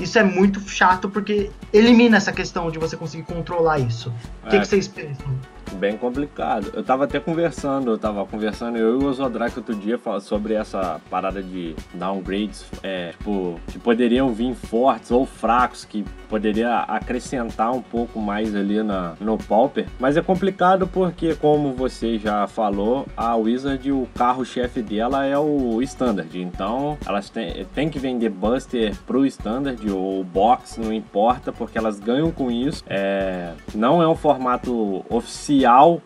[0.01, 4.13] Isso é muito chato porque elimina essa questão de você conseguir controlar isso.
[4.45, 4.61] O que, é.
[4.61, 5.27] que vocês pensam?
[5.75, 6.71] Bem complicado.
[6.75, 11.01] Eu tava até conversando, eu tava conversando eu e o Osodrak outro dia sobre essa
[11.11, 17.83] parada de downgrades, é, tipo, que poderiam vir fortes ou fracos, que poderia acrescentar um
[17.83, 19.87] pouco mais ali na, no Pauper.
[19.99, 25.81] Mas é complicado porque, como você já falou, a Wizard, o carro-chefe dela é o
[25.83, 26.41] Standard.
[26.41, 32.01] Então, elas têm, têm que vender Buster pro Standard ou Box, não importa, porque elas
[32.01, 32.83] ganham com isso.
[32.89, 35.56] É, não é um formato oficial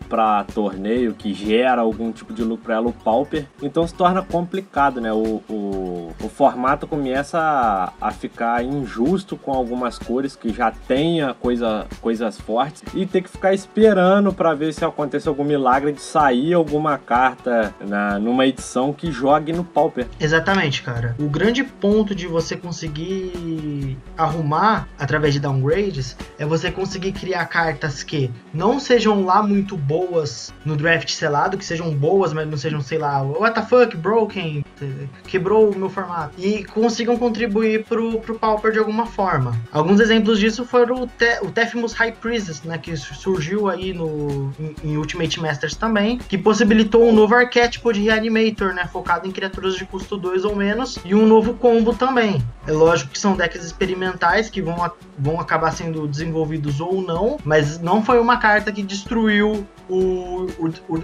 [0.07, 3.47] para torneio que gera algum tipo de lucro para ela, o Pauper.
[3.61, 5.11] Então se torna complicado, né?
[5.11, 11.33] O, o, o formato começa a, a, ficar injusto com algumas cores que já tenha
[11.33, 16.01] coisa, coisas fortes e ter que ficar esperando para ver se acontece algum milagre de
[16.01, 20.07] sair alguma carta na, numa edição que jogue no Pauper.
[20.19, 21.15] Exatamente, cara.
[21.19, 28.03] O grande ponto de você conseguir arrumar através de downgrades é você conseguir criar cartas
[28.03, 32.81] que não sejam lá muito boas no draft selado, que sejam boas, mas não sejam,
[32.81, 34.63] sei lá, what the fuck, broken,
[35.27, 36.33] quebrou o meu formato.
[36.37, 39.57] E consigam contribuir pro, pro Pauper de alguma forma.
[39.71, 44.75] Alguns exemplos disso foram o, Te o High Priestess, né, que surgiu aí no, em,
[44.83, 49.75] em, Ultimate Masters também, que possibilitou um novo arquétipo de Reanimator, né, focado em criaturas
[49.75, 52.43] de custo 2 ou menos, e um novo combo também.
[52.67, 57.79] É lógico que são decks experimentais que vão, vão acabar sendo desenvolvidos ou não, mas
[57.79, 60.47] não foi uma carta que destruiu o, o,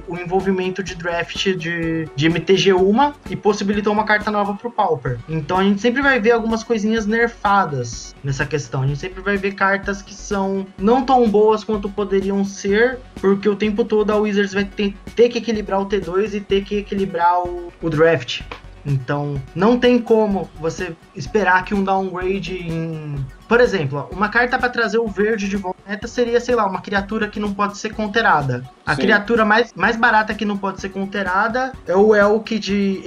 [0.07, 5.19] o, envolvimento de draft de, de MTG1 e possibilitou uma carta nova pro Pauper.
[5.29, 8.81] Então a gente sempre vai ver algumas coisinhas nerfadas nessa questão.
[8.81, 13.47] A gente sempre vai ver cartas que são não tão boas quanto poderiam ser, porque
[13.47, 16.77] o tempo todo a Wizards vai ter, ter que equilibrar o T2 e ter que
[16.77, 18.41] equilibrar o, o draft.
[18.85, 23.15] Então, não tem como você esperar que um downgrade em
[23.47, 27.27] por exemplo, uma carta para trazer o verde de volta seria, sei lá, uma criatura
[27.27, 28.63] que não pode ser conterada.
[28.85, 29.01] A Sim.
[29.01, 33.01] criatura mais, mais barata que não pode ser conterada é o Elk de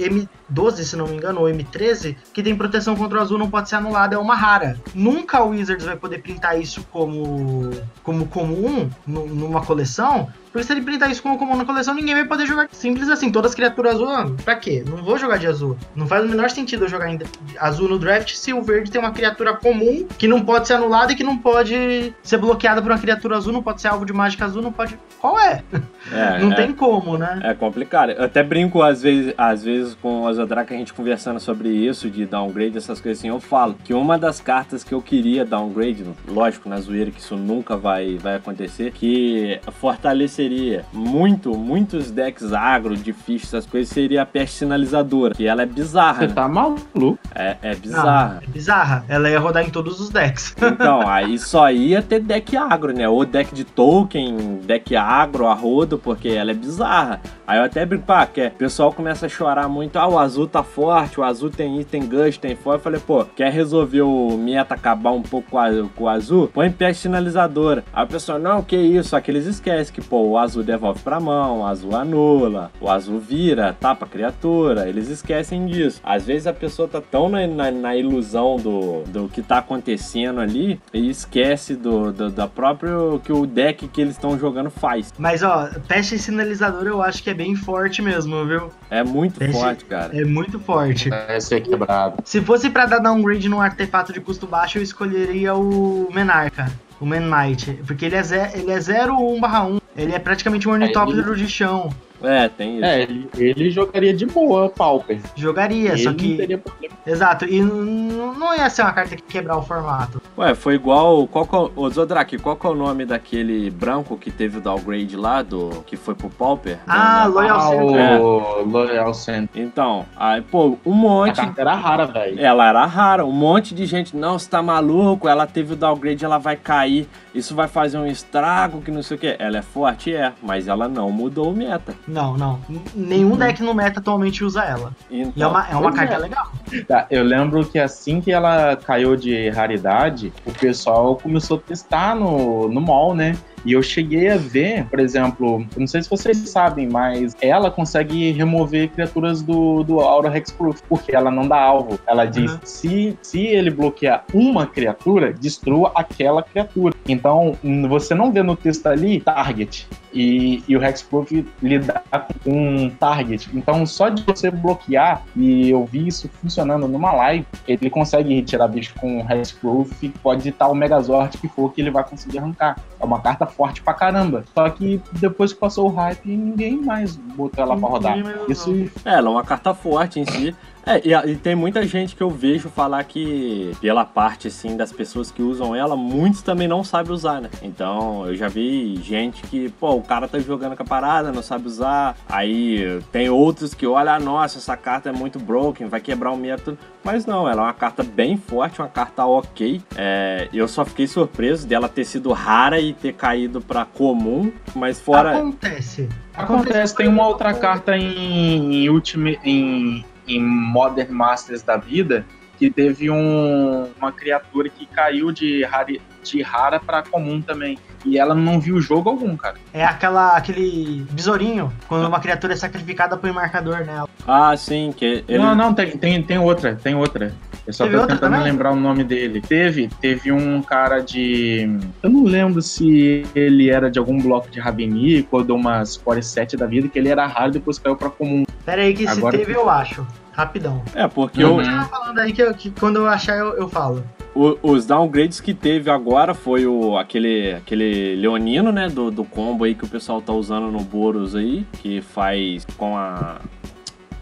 [0.53, 3.69] M12, se não me engano, ou M13, que tem proteção contra o azul, não pode
[3.69, 4.77] ser anulada, é uma rara.
[4.93, 7.71] Nunca a Wizards vai poder printar isso como,
[8.03, 12.25] como comum numa coleção, Porque se ele printar isso como comum na coleção, ninguém vai
[12.25, 12.67] poder jogar.
[12.71, 14.83] Simples assim, todas as criaturas azul, ah, pra quê?
[14.85, 15.77] Não vou jogar de azul.
[15.95, 17.25] Não faz o menor sentido eu jogar ainda
[17.57, 21.13] azul no draft se o verde tem uma criatura comum que não pode ser anulada
[21.13, 24.11] e que não pode ser bloqueada por uma criatura azul, não pode ser alvo de
[24.11, 24.99] mágica azul, não pode.
[25.19, 25.63] Qual é?
[26.11, 26.55] É, não é.
[26.55, 27.39] tem como, né?
[27.43, 28.11] É complicado.
[28.11, 32.09] Eu até brinco às vezes, às vezes com o Azodraka, a gente conversando sobre isso,
[32.09, 33.29] de downgrade, essas coisas assim.
[33.29, 37.35] Eu falo que uma das cartas que eu queria downgrade, lógico, na zoeira que isso
[37.35, 44.25] nunca vai, vai acontecer, que fortaleceria muito, muitos decks agro, difíceis, essas coisas, seria a
[44.25, 45.35] peste sinalizadora.
[45.35, 46.19] Que ela é bizarra.
[46.21, 46.33] Você né?
[46.33, 47.19] tá maluco?
[47.35, 48.41] É, é Não, bizarra.
[48.41, 49.05] é bizarra.
[49.07, 50.55] Ela ia rodar em todos os decks.
[50.81, 53.07] Então, aí só ia ter deck agro, né?
[53.07, 57.21] Ou deck de token, deck agro, a rodo, porque ela é bizarra.
[57.45, 60.17] Aí eu até brinco, pá, que é, o pessoal começa a chorar muito, ah, o
[60.31, 62.75] azul tá forte, o azul tem item gush, tem foil.
[62.77, 66.47] Eu falei, pô, quer resolver o meta acabar um pouco com, a- com o azul?
[66.53, 67.83] Põe peste sinalizadora.
[67.93, 69.09] Aí o pessoal, não, que isso?
[69.09, 72.89] Só que eles esquecem que, pô, o azul devolve pra mão, o azul anula, o
[72.89, 74.87] azul vira, tapa a criatura.
[74.87, 75.99] Eles esquecem disso.
[76.03, 80.39] Às vezes a pessoa tá tão na, na, na ilusão do, do que tá acontecendo
[80.39, 82.91] ali e esquece do, do, da própria
[83.25, 85.13] que o deck que eles estão jogando faz.
[85.17, 88.69] Mas, ó, peste sinalizadora eu acho que é bem forte mesmo, viu?
[88.89, 90.10] É muito Esse- forte, cara.
[90.11, 91.09] É muito forte.
[91.09, 92.21] Vai ser quebrado.
[92.25, 96.71] Se fosse pra dar downgrade num artefato de custo baixo, eu escolheria o Menarca.
[96.99, 97.79] O Manmite.
[97.87, 99.81] Porque ele é 0 ele é 0 1 barra 1.
[99.97, 101.91] Ele é praticamente um ornitóptero de chão.
[102.23, 102.85] É, tem isso.
[102.85, 105.19] É, ele, ele jogaria de boa, Pauper.
[105.35, 106.37] Jogaria, ele só não que.
[106.37, 106.95] teria problema.
[107.05, 110.21] Exato, e não ia ser uma carta que quebrar o formato.
[110.37, 111.25] Ué, foi igual.
[111.27, 114.59] Qual que é o, ô, Zodraki, qual que é o nome daquele branco que teve
[114.59, 116.77] o downgrade lá, do que foi pro Pauper?
[116.87, 117.99] Ah, da- Loyal Ah, Center.
[117.99, 118.17] É.
[118.65, 119.61] Loyal Center.
[119.63, 121.35] Então, aí, pô, um A monte.
[121.37, 122.39] carta era rara, velho.
[122.39, 126.23] Ela era rara, um monte de gente, não, você tá maluco, ela teve o downgrade,
[126.23, 129.35] ela vai cair, isso vai fazer um estrago, que não sei o que.
[129.39, 131.95] Ela é forte, é, mas ela não mudou o meta.
[132.11, 132.59] Não, não.
[132.93, 134.93] Nenhum deck no meta atualmente usa ela.
[135.09, 136.17] Então, E é uma, é uma carta é.
[136.17, 136.51] legal.
[136.85, 142.13] Tá, eu lembro que assim que ela caiu de raridade, o pessoal começou a testar
[142.13, 143.37] no, no mall, né?
[143.65, 148.31] E eu cheguei a ver, por exemplo, não sei se vocês sabem, mas ela consegue
[148.31, 151.99] remover criaturas do, do Aura Hexproof, porque ela não dá alvo.
[152.07, 152.59] Ela diz: Uhum.
[152.63, 156.95] se, se ele bloquear uma criatura, destrua aquela criatura.
[157.07, 157.55] Então,
[157.87, 159.87] você não vê no texto ali target.
[160.13, 162.03] E, e o Hexproof lidar
[162.43, 163.49] com um target.
[163.53, 168.67] Então, só de você bloquear, e eu vi isso funcionando numa live, ele consegue retirar
[168.67, 172.77] bicho com Hexproof, pode estar o Megazord que for que ele vai conseguir arrancar.
[172.99, 174.43] É uma carta forte pra caramba.
[174.53, 178.17] Só que depois que passou o hype, ninguém mais botou ela pra rodar.
[178.49, 178.71] Isso
[179.05, 180.55] É, ela é uma carta forte em si.
[180.85, 184.91] É, e, e tem muita gente que eu vejo falar que, pela parte, assim, das
[184.91, 187.49] pessoas que usam ela, muitos também não sabem usar, né?
[187.61, 191.43] Então, eu já vi gente que, pô, o cara tá jogando com a parada, não
[191.43, 192.15] sabe usar.
[192.27, 196.37] Aí, tem outros que olham, ah, nossa, essa carta é muito broken, vai quebrar o
[196.37, 196.77] método.
[197.03, 199.81] Mas não, ela é uma carta bem forte, uma carta ok.
[199.95, 204.99] É, eu só fiquei surpreso dela ter sido rara e ter caído pra comum, mas
[204.99, 205.37] fora...
[205.37, 206.07] Acontece.
[206.33, 212.25] Acontece, tem uma outra carta em, em, Ultimate, em, em Modern Masters da vida
[212.57, 217.75] que teve um- uma criatura que caiu de, rari, de rara pra comum também.
[218.05, 219.55] E ela não viu jogo algum, cara.
[219.73, 224.07] É aquela, aquele besourinho, quando uma criatura é sacrificada põe marcador nela.
[224.27, 225.39] Ah, sim, que ele...
[225.39, 227.33] Não, não, tem, tem, tem outra, tem outra.
[227.65, 228.43] Eu só Teve tô tentando também?
[228.43, 229.39] lembrar o nome dele.
[229.41, 231.67] Teve, teve um cara de.
[232.01, 236.23] Eu não lembro se ele era de algum bloco de Ravenico ou de umas Core
[236.23, 238.43] 7 da vida, que ele era raro e depois caiu pra comum.
[238.65, 240.05] Pera aí que se Agora- teve eu acho.
[240.31, 240.81] Rapidão.
[240.95, 241.51] É, porque Uhum.
[241.51, 244.03] eu, Continua falando aí que, eu- que quando eu achar eu, eu falo.
[244.33, 248.87] O- os downgrades que teve agora foi o aquele, aquele Leonino, né?
[248.87, 252.95] Do, do combo aí que o pessoal tá usando no Boros aí, que faz com
[252.97, 253.39] a.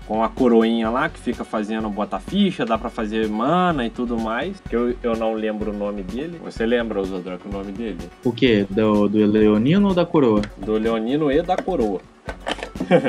[0.08, 4.18] Com a coroinha lá, que fica fazendo bota ficha, dá pra fazer mana e tudo
[4.18, 4.60] mais.
[4.68, 6.42] Que eu, eu não lembro o nome dele.
[6.44, 8.00] Você lembra, Zodrock, o nome dele?
[8.26, 8.66] O quê?
[8.68, 10.42] Do, do Leonino ou da coroa?
[10.58, 12.02] Do Leonino e da coroa.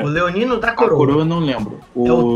[0.03, 1.21] O Leonino da A coroa coroa.
[1.21, 1.79] eu não lembro.
[1.95, 2.33] O, É o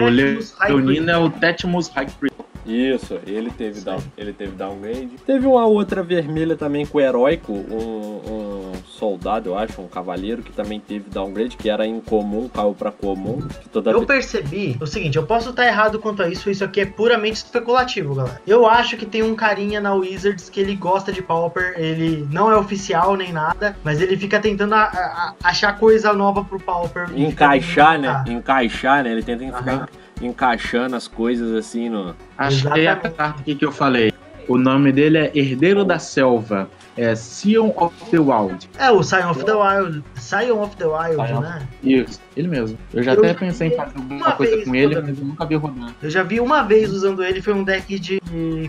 [0.78, 2.36] Leonino é o Tetmus High Priest.
[2.66, 5.12] Isso, ele teve, down, ele teve downgrade.
[5.26, 8.55] Teve uma outra vermelha também com o heróico, um, um
[9.00, 13.42] soldado, eu acho, um cavaleiro, que também teve downgrade, que era incomum, caiu pra comum.
[13.62, 16.64] Que toda Eu vez- percebi o seguinte, eu posso estar errado quanto a isso, isso
[16.64, 18.42] aqui é puramente especulativo, galera.
[18.48, 22.50] Eu acho que tem um carinha na Wizards que ele gosta de Pauper, ele não
[22.52, 26.60] é oficial nem nada, mas ele fica tentando a- a- a- achar coisa nova pro
[26.60, 27.08] Pauper.
[27.16, 28.08] encaixar, né?
[28.10, 28.32] montar.
[28.32, 29.12] Encaixar, né?
[29.12, 29.88] Ele tenta ficar Aham.
[30.22, 32.16] encaixando as coisas assim no.
[32.38, 34.14] Achei a carta aqui que eu falei.
[34.48, 36.70] O nome dele é Herdeiro da Selva.
[36.98, 38.70] É Sion of the Wild.
[38.78, 40.04] É, o Scion of the Wild.
[40.16, 41.42] Scion of the Wild, Scion.
[41.42, 41.68] né?
[41.84, 42.78] Isso, ele mesmo.
[42.94, 45.46] Eu já Eu até pensei em fazer alguma uma coisa com ele, mas eu nunca
[45.46, 45.94] vi rodando.
[46.02, 48.22] Eu já vi uma vez usando ele, foi um deck de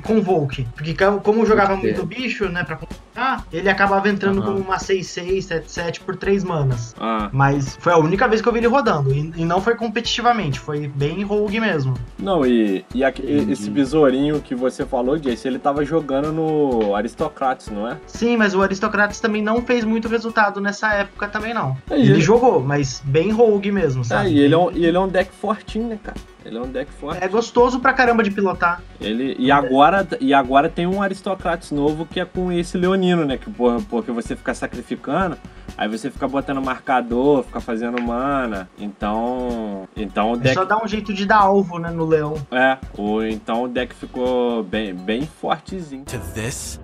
[0.04, 0.66] Convoke.
[0.74, 2.76] Porque como eu jogava muito bicho, né, pra
[3.16, 6.94] complicar, ele acabava entrando como uma 6-6, 7-7 por 3 manas.
[7.00, 9.12] Ah, Mas foi a única vez que eu vi ele rodando.
[9.12, 11.94] E, e não foi competitivamente, foi bem rogue mesmo.
[12.18, 16.94] não, e, e aqui- e- esse besourinho que você falou, Jace, ele tava jogando no
[16.94, 17.96] Aristocrates, não é?
[18.06, 21.76] Sim, mas o Aristocratas também não fez muito resultado nessa época também, não.
[21.90, 24.28] É, ele ele- jogou, mas bem rogue mesmo, É, sabe?
[24.30, 26.16] e ele é, um, e ele é um deck fortinho, né, cara?
[26.46, 27.22] Ele é um deck forte.
[27.22, 28.80] É gostoso pra caramba de pilotar.
[29.00, 33.36] Ele, e, agora, e agora tem um Aristocrates novo que é com esse Leonino, né?
[33.36, 35.36] Que, porra, porque você fica sacrificando,
[35.76, 38.68] aí você fica botando marcador, fica fazendo mana.
[38.78, 39.88] Então.
[39.96, 40.54] Então o É deck.
[40.54, 42.34] só dar um jeito de dar alvo, né, no leão.
[42.50, 46.04] É, o, então o deck ficou bem, bem fortezinho.
[46.04, 46.80] To this,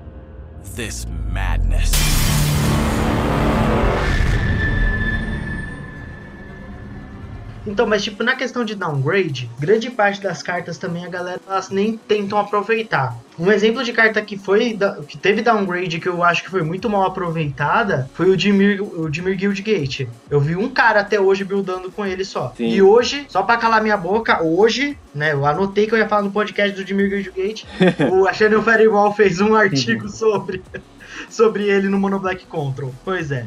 [0.74, 1.90] this madness.
[7.66, 11.70] Então, mas tipo, na questão de downgrade, grande parte das cartas também a galera elas
[11.70, 13.16] nem tentam aproveitar.
[13.38, 16.88] Um exemplo de carta que foi que teve downgrade que eu acho que foi muito
[16.90, 20.08] mal aproveitada foi o Dimir, o Dimir Guildgate.
[20.30, 22.52] Eu vi um cara até hoje buildando com ele só.
[22.56, 22.68] Sim.
[22.68, 26.22] E hoje, só pra calar minha boca, hoje, né, eu anotei que eu ia falar
[26.22, 27.66] no podcast do Dimir Guildgate,
[28.12, 30.62] o a Channel Firewall fez um artigo sobre
[31.28, 32.92] sobre ele no Mono Black Control.
[33.04, 33.46] Pois é.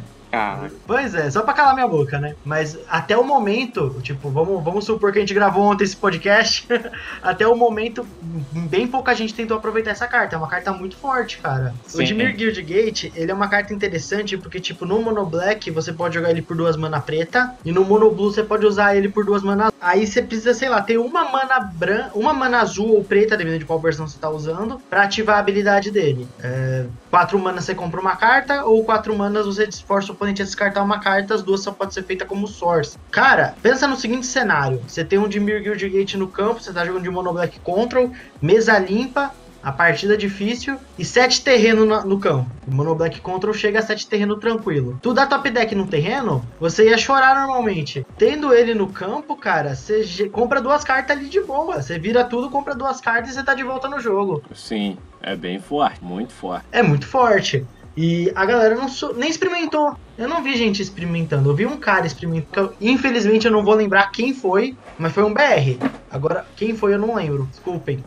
[0.86, 2.36] Pois é, só pra calar minha boca, né?
[2.44, 6.68] Mas até o momento, tipo, vamos, vamos supor que a gente gravou ontem esse podcast.
[7.22, 10.36] até o momento, bem pouca gente tentou aproveitar essa carta.
[10.36, 11.74] É uma carta muito forte, cara.
[11.88, 12.02] Sim.
[12.02, 16.16] O Dimir Guildgate, ele é uma carta interessante porque, tipo, no Mono Black você pode
[16.16, 17.56] jogar ele por duas mana preta.
[17.64, 19.72] E no Mono Blue você pode usar ele por duas mana.
[19.80, 23.60] Aí você precisa, sei lá, ter uma mana branca, uma mana azul ou preta, dependendo
[23.60, 26.28] de qual versão você tá usando, pra ativar a habilidade dele.
[26.42, 26.86] É,
[27.16, 30.84] quatro manas você compra uma carta, ou quatro manas você força o oponente a descartar
[30.84, 32.98] uma carta, as duas só pode ser feita como source.
[33.10, 37.04] Cara, pensa no seguinte cenário: você tem um Dimir Guildgate no campo, você tá jogando
[37.04, 38.12] de Mono Black Control,
[38.42, 39.32] mesa limpa,
[39.64, 42.52] a partida difícil e sete terreno na- no campo.
[42.68, 45.00] O Mono Black Control chega a sete terreno tranquilo.
[45.02, 48.06] Tu dá top deck no terreno, você ia chorar normalmente.
[48.18, 51.82] Tendo ele no campo, cara, você compra duas cartas ali de boa.
[51.82, 54.44] Você vira tudo, compra duas cartas e você tá de volta no jogo.
[54.54, 54.98] Sim,
[55.32, 56.66] é bem forte, muito forte.
[56.72, 57.66] É muito forte.
[57.98, 59.96] E a galera não sou- nem experimentou.
[60.18, 61.50] Eu não vi gente experimentando.
[61.50, 62.74] Eu vi um cara experimentando.
[62.82, 65.78] Infelizmente eu não vou lembrar quem foi, mas foi um BR.
[66.12, 67.48] Agora, quem foi eu não lembro.
[67.50, 68.04] Desculpem.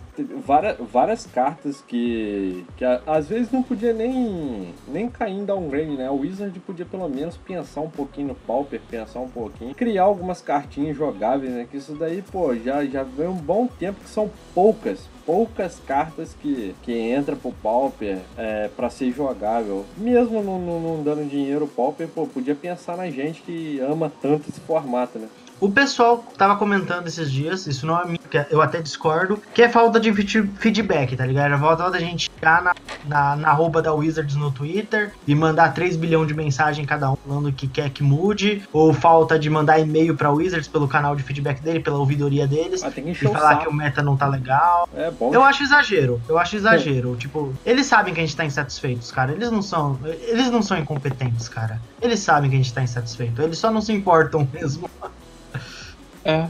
[0.47, 5.97] Várias, várias cartas que, que a- às vezes não podia nem, nem cair em downgrade,
[5.97, 6.11] né?
[6.11, 10.43] O Wizard podia pelo menos pensar um pouquinho no Pauper, pensar um pouquinho, criar algumas
[10.43, 11.67] cartinhas jogáveis, né?
[11.71, 16.35] Que isso daí, pô, já, já vem um bom tempo que são poucas, poucas cartas
[16.41, 19.85] que, que entra pro Pauper é, para ser jogável.
[19.99, 24.11] Mesmo não, não, não dando dinheiro, o Pauper, pô, podia pensar na gente que ama
[24.23, 25.29] tanto esse formato, né?
[25.61, 29.61] O pessoal tava comentando esses dias, isso não é minha, que eu até discordo, que
[29.63, 31.53] é falta de feed- feedback, tá ligado?
[31.55, 35.75] É falta da gente chegar na, na, na arroba da Wizards no Twitter e mandar
[35.75, 39.81] 3 bilhões de mensagem cada um falando que quer que mude, ou falta de mandar
[39.81, 43.57] e-mail pra Wizards pelo canal de feedback dele, pela ouvidoria deles, Ah, e o falar
[43.57, 44.89] que o meta não tá legal.
[44.95, 45.35] É bom.
[45.35, 47.17] Eu acho exagero, eu acho exagero.
[47.17, 49.33] Tipo, eles sabem que a gente tá insatisfeitos, cara.
[49.33, 49.99] Eles não são.
[50.05, 51.81] Eles não são incompetentes, cara.
[52.01, 53.43] Eles sabem que a gente tá insatisfeito.
[53.43, 54.89] Eles só não se importam mesmo.
[56.29, 56.47] É.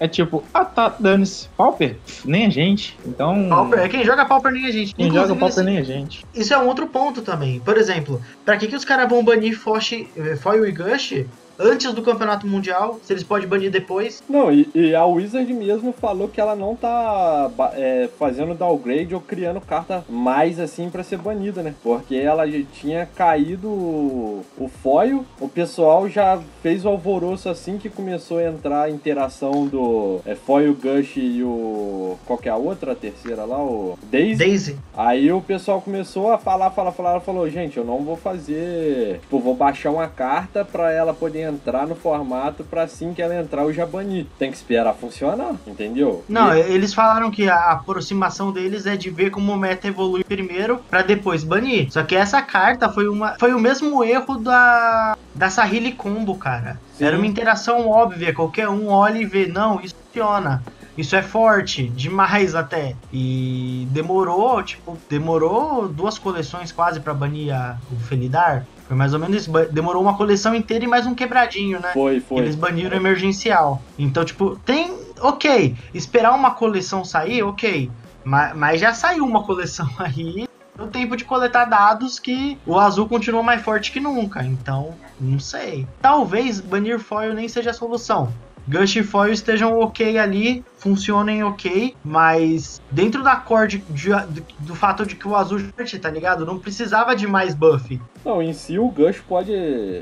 [0.00, 1.48] É tipo, ah tá, dane-se.
[1.56, 1.96] Pauper?
[2.24, 2.98] Nem a gente.
[3.06, 3.48] Então.
[3.48, 4.92] Pauper, é quem joga Pauper nem a gente.
[4.94, 6.26] Quem Inclusive, joga Pauper esse- nem a gente.
[6.34, 7.60] Isso é um outro ponto também.
[7.60, 11.24] Por exemplo, pra que, que os caras vão banir Fosh, eh, Foil e Gush
[11.58, 12.98] antes do campeonato mundial?
[13.02, 14.22] Se eles podem banir depois?
[14.28, 19.20] Não, e, e a Wizard mesmo falou que ela não tá é, fazendo downgrade ou
[19.20, 21.74] criando carta mais assim pra ser banida, né?
[21.82, 27.88] Porque ela já tinha caído o foil, o pessoal já fez o alvoroço assim que
[27.88, 32.16] começou a entrar a interação do é, foil Gush e o.
[32.26, 33.58] Qual que é a outra, a terceira lá?
[33.58, 34.38] O Daisy.
[34.38, 34.78] Daisy.
[34.96, 39.38] Aí o pessoal começou a falar, falar, falar, falou, gente, eu não vou fazer, tipo,
[39.38, 43.62] vou baixar uma carta pra ela poder entrar no formato pra assim que ela entrar
[43.62, 44.26] eu já banir.
[44.38, 46.24] Tem que esperar funcionar, entendeu?
[46.28, 50.24] Não, E- eles falaram que a aproximação deles é de ver como o meta evolui
[50.24, 51.90] primeiro pra depois banir.
[51.92, 56.78] Só que essa carta foi uma foi o mesmo erro da da Sahili Combo, cara.
[56.94, 57.04] Sim.
[57.06, 60.62] Era uma interação óbvia, qualquer um olha e vê, não, isso funciona.
[60.96, 62.94] Isso é forte, demais até.
[63.12, 68.66] E demorou, tipo, demorou duas coleções quase pra banir a- o Felidar.
[68.86, 69.50] Foi mais ou menos isso.
[69.70, 71.92] Demorou uma coleção inteira e mais um quebradinho, né?
[71.94, 72.38] Foi, foi.
[72.38, 73.80] Eles baniram emergencial.
[73.98, 74.94] Então, tipo, tem.
[75.20, 75.74] Ok.
[75.94, 77.90] Esperar uma coleção sair, ok.
[78.24, 80.46] Mas, mas já saiu uma coleção aí.
[80.78, 84.42] o tempo de coletar dados que o azul continua mais forte que nunca.
[84.44, 85.86] Então, não sei.
[86.02, 88.32] Talvez banir foil nem seja a solução.
[88.66, 95.06] Gush e Foil estejam ok ali, funcionem ok, mas dentro da core do, do, fato
[95.06, 95.60] de que o azul
[96.00, 96.46] tá ligado?
[96.46, 98.00] Não precisava de mais buff.
[98.24, 99.52] Não, em si o Gush pode.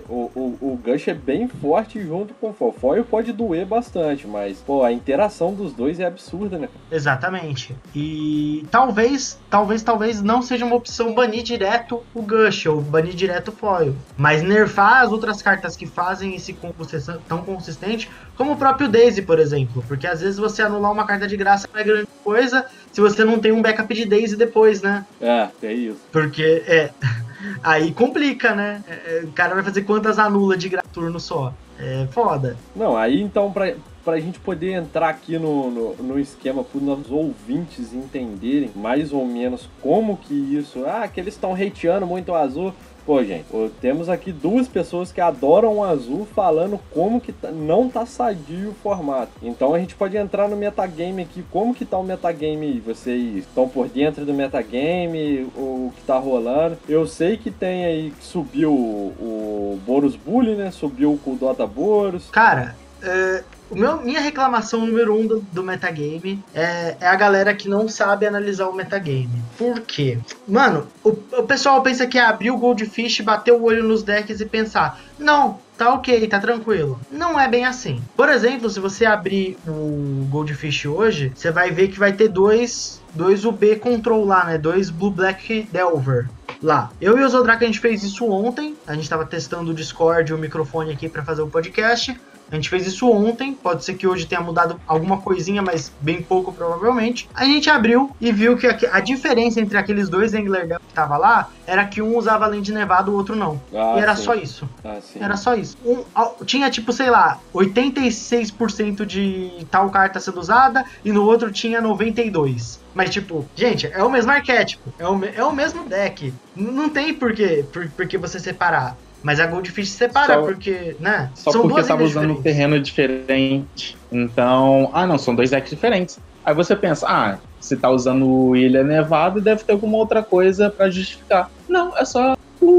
[0.08, 2.72] O, o, o Gush é bem forte junto com o Foil.
[2.72, 6.68] Foil pode doer bastante, mas, pô, a interação dos dois é absurda, né?
[6.90, 7.74] Exatamente.
[7.94, 13.48] E talvez, talvez, talvez não seja uma opção banir direto o Gush ou banir direto
[13.48, 13.94] o Foil.
[14.16, 19.20] Mas nerfar as outras cartas que fazem esse composição tão consistente, como o próprio Daisy,
[19.20, 19.84] por exemplo.
[19.86, 23.22] Porque às vezes você anular uma carta de graça não é grande coisa se você
[23.22, 25.04] não tem um backup de Daisy depois, né?
[25.20, 26.00] É, é isso.
[26.10, 26.90] Porque, é.
[27.62, 28.82] Aí complica, né?
[28.88, 31.52] É, é, o cara vai fazer quantas anula de turno só?
[31.78, 32.56] É foda.
[32.74, 33.74] Não, aí então, pra,
[34.04, 39.12] pra gente poder entrar aqui no, no, no esquema, para os nossos ouvintes entenderem mais
[39.12, 40.84] ou menos como que isso.
[40.86, 42.74] Ah, que eles estão hateando muito o azul.
[43.04, 43.46] Pô, gente,
[43.80, 48.70] temos aqui duas pessoas que adoram o azul falando como que tá, não tá sadio
[48.70, 49.32] o formato.
[49.42, 51.44] Então a gente pode entrar no metagame aqui.
[51.50, 52.80] Como que tá o metagame?
[52.80, 55.48] Vocês estão por dentro do metagame?
[55.56, 56.78] O que tá rolando?
[56.88, 60.70] Eu sei que tem aí que subiu o, o Boros Bully, né?
[60.70, 62.30] Subiu o Dota Boros.
[62.30, 67.54] Cara, é, o meu, minha reclamação número um do, do metagame é, é, a galera
[67.54, 69.42] que não sabe analisar o metagame.
[69.56, 70.18] Por quê?
[70.46, 74.40] Mano, o, o pessoal pensa que é abrir o Goldfish, bater o olho nos decks
[74.40, 77.00] e pensar: não, tá ok, tá tranquilo.
[77.10, 78.02] Não é bem assim.
[78.16, 83.00] Por exemplo, se você abrir o Goldfish hoje, você vai ver que vai ter dois,
[83.14, 84.58] dois UB Control lá, né?
[84.58, 86.28] Dois Blue Black Delver
[86.62, 86.90] lá.
[87.00, 88.76] Eu e o Zodrak a gente fez isso ontem.
[88.86, 92.18] A gente tava testando o Discord e o microfone aqui para fazer o podcast.
[92.50, 96.20] A gente fez isso ontem, pode ser que hoje tenha mudado alguma coisinha, mas bem
[96.20, 97.28] pouco provavelmente.
[97.34, 101.50] A gente abriu e viu que a, diferença entre aqueles dois Angler que tava lá
[101.66, 103.60] era que um usava lente nevado, o outro não.
[103.72, 104.24] Ah, e era sim.
[104.24, 104.68] só isso.
[104.84, 105.76] Ah, era só isso.
[105.84, 106.04] Um,
[106.44, 112.80] tinha tipo, sei lá, 86% de tal carta sendo usada e no outro tinha 92.
[112.94, 116.34] Mas, tipo, gente, é o mesmo arquétipo, é o, é o mesmo deck.
[116.56, 118.96] Não tem por que, por, por que você separar.
[119.22, 121.30] Mas a Goldfish separa, só, porque, né?
[121.34, 123.96] Só são porque tava usando um terreno diferente.
[124.10, 126.18] Então, ah, não, são dois decks diferentes.
[126.44, 130.90] Aí você pensa, ah, se tá usando Ilha Nevada, deve ter alguma outra coisa para
[130.90, 131.50] justificar.
[131.68, 132.34] Não, é só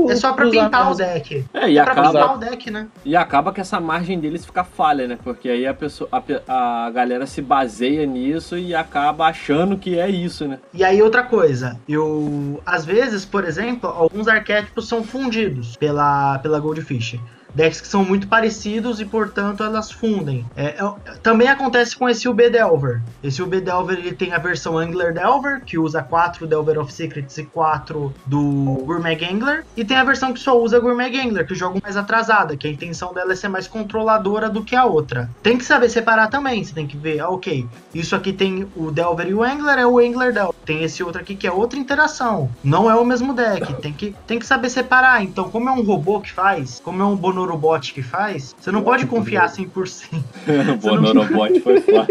[0.09, 1.45] é só pra pintar o deck.
[1.53, 2.87] É, e é acaba, pintar o deck, né?
[3.03, 5.17] E acaba que essa margem deles fica falha, né?
[5.23, 10.09] Porque aí a pessoa, a, a galera se baseia nisso e acaba achando que é
[10.09, 10.59] isso, né?
[10.73, 16.59] E aí outra coisa, eu às vezes, por exemplo, alguns arquétipos são fundidos pela pela
[16.59, 17.19] Goldfish
[17.53, 20.45] decks que são muito parecidos e, portanto, elas fundem.
[20.55, 23.01] É, é, também acontece com esse UB Delver.
[23.23, 27.37] Esse UB Delver ele tem a versão Angler Delver, que usa 4 Delver of Secrets
[27.37, 31.55] e 4 do Gourmet Gangler, e tem a versão que só usa Gourmet Gangler, que
[31.55, 35.29] joga mais atrasada, que a intenção dela é ser mais controladora do que a outra.
[35.43, 38.91] Tem que saber separar também, você tem que ver, ah, ok, isso aqui tem o
[38.91, 40.55] Delver e o Angler, é o Angler Delver.
[40.65, 44.15] Tem esse outro aqui que é outra interação, não é o mesmo deck, tem que,
[44.25, 45.23] tem que saber separar.
[45.23, 48.71] Então, como é um robô que faz, como é um bono Bonorobot que faz, você
[48.71, 50.23] não pode confiar 100%.
[50.73, 52.07] o Bonorobot foi foda.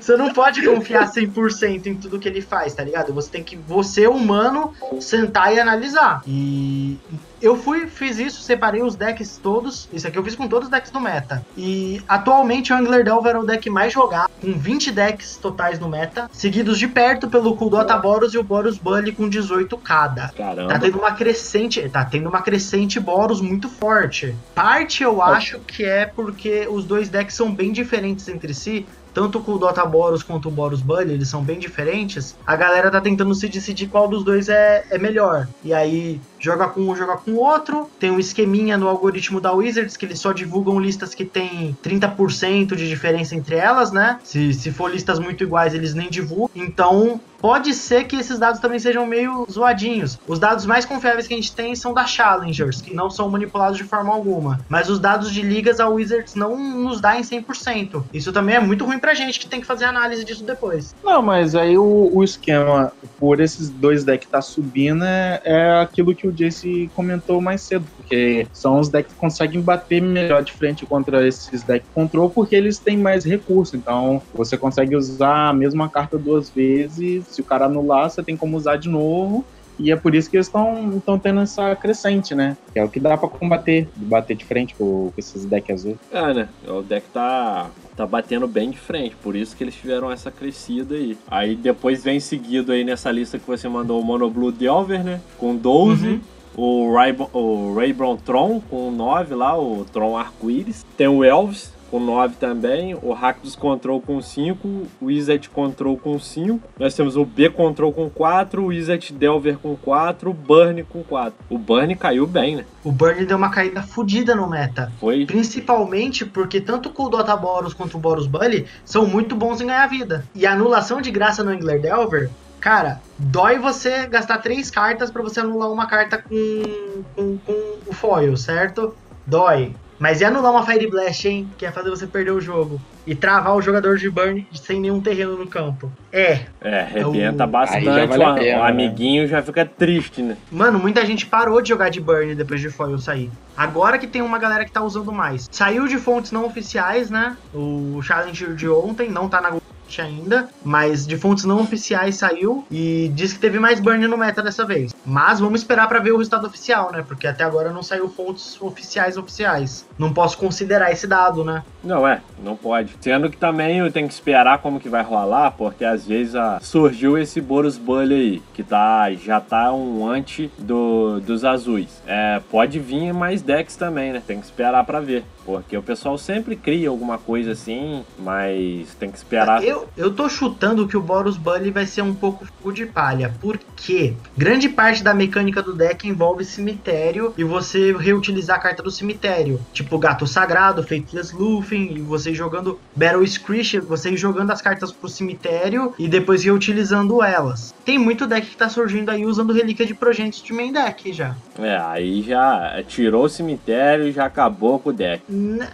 [0.00, 3.12] Você não pode confiar 100% em tudo que ele faz, tá ligado?
[3.12, 6.22] Você tem que, você humano, sentar e analisar.
[6.26, 6.98] E
[7.44, 9.86] eu fui, fiz isso, separei os decks todos.
[9.92, 11.44] Isso aqui eu fiz com todos os decks do meta.
[11.56, 15.88] E atualmente o Angler Delver é o deck mais jogado, com 20 decks totais no
[15.88, 20.28] meta, seguidos de perto pelo Kuldota Boros e o Boros Bully com 18 cada.
[20.28, 20.72] Caramba.
[20.72, 24.34] Tá tendo uma crescente, tá tendo uma crescente Boros muito forte.
[24.54, 29.40] Parte eu acho que é porque os dois decks são bem diferentes entre si tanto
[29.40, 33.00] com o Dota Boros quanto o Boros Bully, eles são bem diferentes, a galera tá
[33.00, 35.48] tentando se decidir qual dos dois é, é melhor.
[35.62, 37.88] E aí joga com um, joga com o outro.
[37.98, 42.74] Tem um esqueminha no algoritmo da Wizards que eles só divulgam listas que tem 30%
[42.74, 44.18] de diferença entre elas, né?
[44.24, 46.50] Se, se for listas muito iguais, eles nem divulgam.
[46.54, 50.18] Então, pode ser que esses dados também sejam meio zoadinhos.
[50.26, 53.76] Os dados mais confiáveis que a gente tem são da Challengers, que não são manipulados
[53.76, 54.60] de forma alguma.
[54.66, 58.02] Mas os dados de ligas a Wizards não nos dá em 100%.
[58.14, 60.96] Isso também é muito ruim pra gente que tem que fazer análise disso depois.
[61.04, 62.90] Não, mas aí o, o esquema
[63.20, 67.84] por esses dois decks tá subindo é, é aquilo que o Jace comentou mais cedo,
[67.98, 72.56] porque são os decks que conseguem bater melhor de frente contra esses decks control, porque
[72.56, 73.74] eles têm mais recursos.
[73.74, 78.36] Então, você consegue usar a mesma carta duas vezes, se o cara anular, você tem
[78.36, 79.44] como usar de novo
[79.78, 82.56] E é por isso que eles estão tendo essa crescente, né?
[82.72, 85.96] Que é o que dá pra combater, bater de frente com, com esses decks azuis.
[86.12, 86.48] É, né?
[86.66, 90.94] O deck tá, tá batendo bem de frente, por isso que eles tiveram essa crescida
[90.94, 91.18] aí.
[91.28, 95.20] Aí depois vem seguido aí nessa lista que você mandou o Mono Blue Delver, né?
[95.38, 96.06] Com 12.
[96.06, 96.20] Uhum.
[96.56, 100.86] O, Raybon, o Raybron Tron com 9 lá, o Tron Arco-Íris.
[100.96, 106.18] Tem o Elves com 9 também, o Rakdos Control com 5, o Izzet Control com
[106.18, 106.70] 5.
[106.76, 111.04] Nós temos o B Control com 4, o Izzet Delver com 4, o Burn com
[111.04, 111.32] 4.
[111.48, 112.64] O Burn caiu bem, né?
[112.82, 114.90] O Burn deu uma caída fodida no meta.
[114.98, 115.24] Foi.
[115.24, 119.86] Principalmente porque tanto o Dota Boros quanto o Boros Bully são muito bons em ganhar
[119.86, 120.26] vida.
[120.34, 122.28] E a anulação de graça no Angler Delver,
[122.58, 127.92] cara, dói você gastar três cartas pra você anular uma carta com, com, com o
[127.92, 128.92] foil, certo?
[129.24, 129.76] Dói.
[130.04, 131.48] Mas e anular uma Fire Blast, hein?
[131.56, 132.78] Que é fazer você perder o jogo.
[133.06, 135.90] E travar o jogador de burn sem nenhum terreno no campo.
[136.12, 136.40] É.
[136.60, 137.88] É, arrebenta Então, bastante.
[137.88, 138.68] aí já vale o, pena, o né?
[138.68, 140.36] amiguinho já fica triste, né?
[140.52, 143.30] Mano, muita gente parou de jogar de burn depois de foil sair.
[143.56, 145.48] Agora que tem uma galera que tá usando mais.
[145.50, 147.34] Saiu de fontes não oficiais, né?
[147.54, 149.52] O Challenger de ontem não tá na
[150.00, 154.42] ainda, mas de fontes não oficiais saiu e diz que teve mais burn no meta
[154.42, 154.94] dessa vez.
[155.04, 157.04] Mas vamos esperar pra ver o resultado oficial, né?
[157.06, 159.86] Porque até agora não saiu fontes oficiais oficiais.
[159.98, 161.62] Não posso considerar esse dado, né?
[161.82, 162.96] Não, é, não pode.
[163.00, 166.58] Sendo que também eu tenho que esperar como que vai rolar, porque às vezes ah,
[166.60, 172.02] surgiu esse Boros Bully aí, que tá, já tá um anti do, dos azuis.
[172.06, 174.22] É, pode vir mais decks também, né?
[174.26, 175.24] Tem que esperar pra ver.
[175.44, 179.62] Porque o pessoal sempre cria alguma coisa assim, mas tem que esperar.
[179.62, 183.34] Eu, eu tô chutando que o Boros Bully vai ser um pouco fogo de palha,
[183.40, 188.90] porque grande parte da mecânica do deck envolve cemitério e você reutilizar a carta do
[188.90, 189.60] cemitério.
[189.72, 195.08] Tipo Gato Sagrado, Faithless Luffy, e você jogando Battle Screech, você jogando as cartas pro
[195.08, 197.74] cemitério e depois reutilizando elas.
[197.84, 201.34] Tem muito deck que tá surgindo aí usando relíquia de progenitos de main deck já.
[201.58, 205.22] É, aí já tirou o cemitério e já acabou com o deck.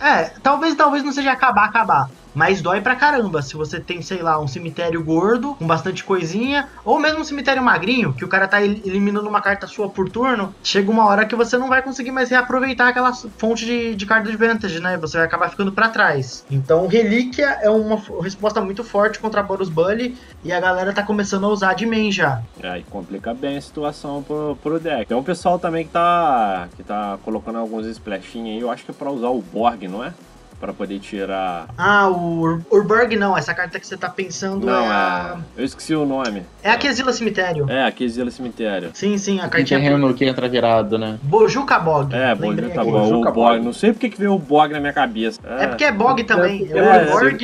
[0.03, 2.11] É, talvez talvez não seja acabar, acabar.
[2.35, 6.69] Mas dói pra caramba se você tem, sei lá, um cemitério gordo, com bastante coisinha,
[6.85, 10.09] ou mesmo um cemitério magrinho, que o cara tá el- eliminando uma carta sua por
[10.09, 14.07] turno, chega uma hora que você não vai conseguir mais reaproveitar aquela fonte de, de
[14.07, 14.97] card advantage, né?
[14.99, 16.45] Você vai acabar ficando pra trás.
[16.51, 21.45] Então, Relíquia é uma resposta muito forte contra Boros Bully, e a galera tá começando
[21.45, 22.41] a usar de main já.
[22.63, 25.07] Aí complica bem a situação pro, pro deck.
[25.07, 28.91] Tem um pessoal também que tá, que tá colocando alguns splashinhos aí, eu acho que
[28.91, 30.13] é pra usar o Borg, não é?
[30.61, 31.69] Pra poder tirar.
[31.79, 35.37] Ah, o Ur- Urburg não, essa carta que você tá pensando Não, é a...
[35.57, 35.63] é.
[35.63, 36.43] Eu esqueci o nome.
[36.63, 37.65] É a que exila cemitério.
[37.71, 38.91] É, aqui exila cemitério.
[38.93, 39.81] Sim, sim, a Tem cartinha...
[39.81, 41.19] terreno que entra virado, né?
[41.23, 42.15] Bojuka Bog.
[42.15, 42.91] É, lembrei Borg tá aqui.
[42.91, 43.03] bom.
[43.03, 43.55] O Juca Borg.
[43.55, 43.65] Bog.
[43.65, 45.41] Não sei porque que veio o Borg na minha cabeça.
[45.59, 46.69] É porque é bog também.
[46.71, 47.43] É, É, é, o Borg.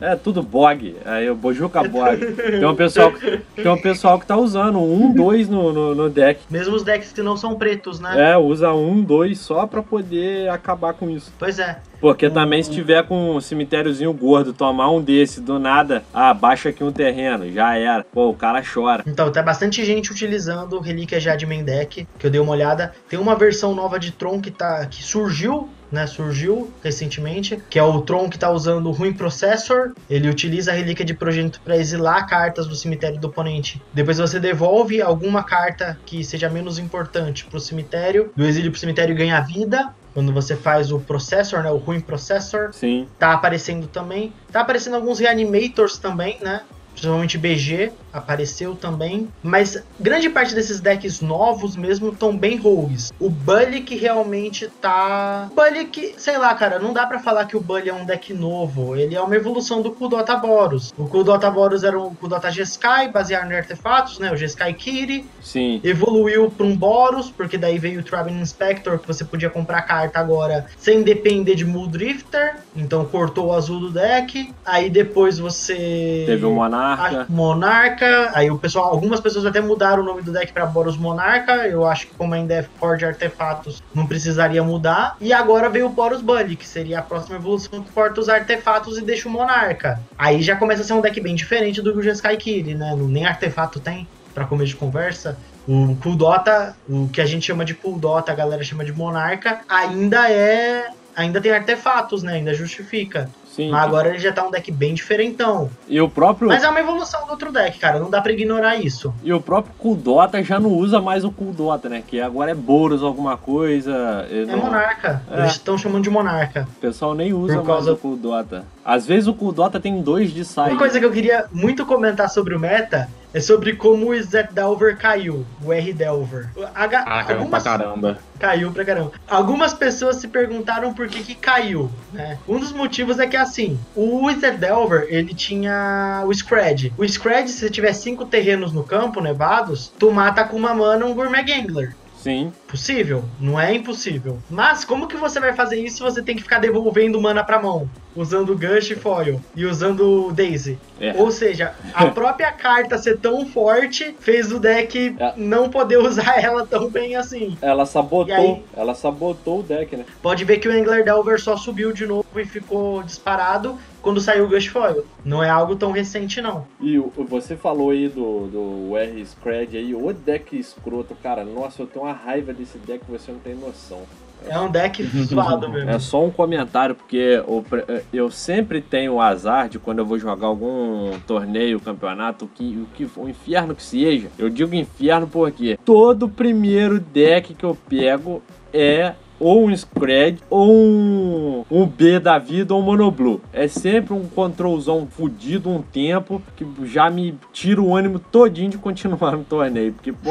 [0.00, 0.96] É tudo Bog.
[1.04, 2.16] Aí o Bojuca Bog.
[2.34, 3.12] Tem um pessoal,
[3.54, 6.40] tem um pessoal que tá usando um, dois no, no, no deck.
[6.48, 8.32] Mesmo os decks que não são pretos, né?
[8.32, 11.30] É, usa um, dois só pra poder acabar com isso.
[11.38, 11.76] Pois é.
[12.04, 16.68] Porque também se tiver com um cemitériozinho gordo, tomar um desse do nada, ah, baixa
[16.68, 18.04] aqui um terreno, já era.
[18.04, 19.02] Pô, o cara chora.
[19.06, 22.94] Então, tá bastante gente utilizando Relíquia já de main deck, que eu dei uma olhada.
[23.08, 26.06] Tem uma versão nova de Tron que, tá, que surgiu, né?
[26.06, 29.94] Surgiu recentemente, que é o Tron que tá usando o Ruim Processor.
[30.10, 33.80] Ele utiliza a Relíquia de Progênito para exilar cartas do cemitério do oponente.
[33.94, 38.30] Depois você devolve alguma carta que seja menos importante pro cemitério.
[38.36, 39.94] Do exílio pro cemitério ganha vida.
[40.14, 41.70] Quando você faz o Processor, né?
[41.70, 42.72] O Ruim Processor.
[42.72, 43.08] Sim.
[43.18, 44.32] tá aparecendo também.
[44.50, 46.62] Tá aparecendo alguns reanimators também, né?
[46.92, 49.28] Principalmente BG apareceu também.
[49.42, 53.12] Mas grande parte desses decks novos mesmo estão bem rogues.
[53.18, 55.48] O Bully que realmente tá.
[55.50, 58.04] O Bully que, sei lá, cara, não dá pra falar que o Bully é um
[58.04, 58.96] deck novo.
[58.96, 60.92] Ele é uma evolução do Kudota Boros.
[60.96, 64.32] O Kudota Boros era um Kudota G-Sky, baseado em artefatos, né?
[64.32, 65.80] O G-Sky Kitty Sim.
[65.82, 70.20] evoluiu para um Boros, porque daí veio o Traveling Inspector, que você podia comprar carta
[70.20, 74.52] agora sem depender de Muldrifter, então cortou o azul do deck.
[74.64, 78.03] Aí depois você Teve o a Monarca.
[78.04, 81.66] Monarca, aí o pessoal, algumas pessoas até mudaram o nome do deck para Boros Monarca.
[81.66, 85.16] Eu acho que como ainda é core de artefatos, não precisaria mudar.
[85.20, 88.98] E agora veio o Boros Bully, que seria a próxima evolução que corta os artefatos
[88.98, 90.00] e deixa o Monarca.
[90.16, 92.94] Aí já começa a ser um deck bem diferente do Jeskai Kiri, né?
[92.96, 95.38] Nem artefato tem para começo de conversa.
[95.66, 98.92] O Cool Dota, o que a gente chama de Cool Dota, a galera chama de
[98.92, 100.88] Monarca, ainda é.
[101.16, 102.34] Ainda tem artefatos, né?
[102.34, 103.30] Ainda justifica.
[103.54, 103.70] Sim.
[103.70, 105.70] Mas agora ele já tá um deck bem diferentão.
[105.88, 106.48] E o próprio.
[106.48, 108.00] Mas é uma evolução do outro deck, cara.
[108.00, 109.14] Não dá pra ignorar isso.
[109.22, 112.02] E o próprio Kuldota já não usa mais o Kuldota, né?
[112.04, 114.26] Que agora é Boros alguma coisa.
[114.30, 115.22] É não- Monarca.
[115.30, 115.40] É.
[115.40, 116.66] Eles estão chamando de Monarca.
[116.76, 118.64] O pessoal nem usa causa- mais o Kuldota.
[118.84, 120.76] Às vezes o Kuldota tem dois de Uma side.
[120.76, 124.96] coisa que eu queria muito comentar sobre o meta É sobre como o Zé Delver
[124.96, 126.48] caiu, o R Delver.
[126.72, 128.18] A Ah, caiu pra caramba.
[128.38, 129.10] Caiu pra caramba.
[129.28, 132.38] Algumas pessoas se perguntaram por que que caiu, né?
[132.46, 136.92] Um dos motivos é que, assim, o Wizard Delver, ele tinha o Scred.
[136.96, 141.04] O Scred, se você tiver cinco terrenos no campo, nevados, tu mata com uma mana
[141.04, 141.96] um Gourmet Gangler.
[142.24, 142.50] Sim.
[142.66, 143.22] Possível?
[143.38, 144.38] Não é impossível.
[144.48, 147.60] Mas como que você vai fazer isso se você tem que ficar devolvendo mana pra
[147.60, 147.86] mão?
[148.16, 150.78] Usando Gush e Foil e usando Daisy.
[150.98, 151.12] É.
[151.18, 155.34] Ou seja, a própria carta ser tão forte fez o deck É.
[155.36, 157.58] não poder usar ela tão bem assim.
[157.60, 158.34] Ela sabotou.
[158.34, 158.64] aí?
[158.74, 160.06] Ela sabotou o deck, né?
[160.22, 164.44] Pode ver que o Angler Delver só subiu de novo e ficou disparado quando saiu
[164.44, 165.04] o Gush Foil.
[165.24, 166.66] Não é algo tão recente, não.
[166.78, 171.42] E você falou aí do, do R Scred aí, o deck escroto, cara.
[171.42, 174.02] Nossa, eu tenho uma raiva desse deck que você não tem noção.
[174.46, 175.88] É um deck suado mesmo.
[175.88, 177.42] É só um comentário, porque
[177.88, 182.48] eh, eu sempre tenho o azar de quando eu vou jogar algum torneio, campeonato, o
[182.48, 184.28] que, o que o inferno que seja.
[184.38, 190.72] Eu digo inferno porque todo primeiro deck que eu pego é ou um Scred ou
[190.72, 193.40] um, um B da vida ou um Monoblue.
[193.52, 198.78] É sempre um controlzão fudido um tempo que já me tira o ânimo todinho de
[198.78, 199.92] continuar no torneio.
[199.92, 200.30] Porque, pô.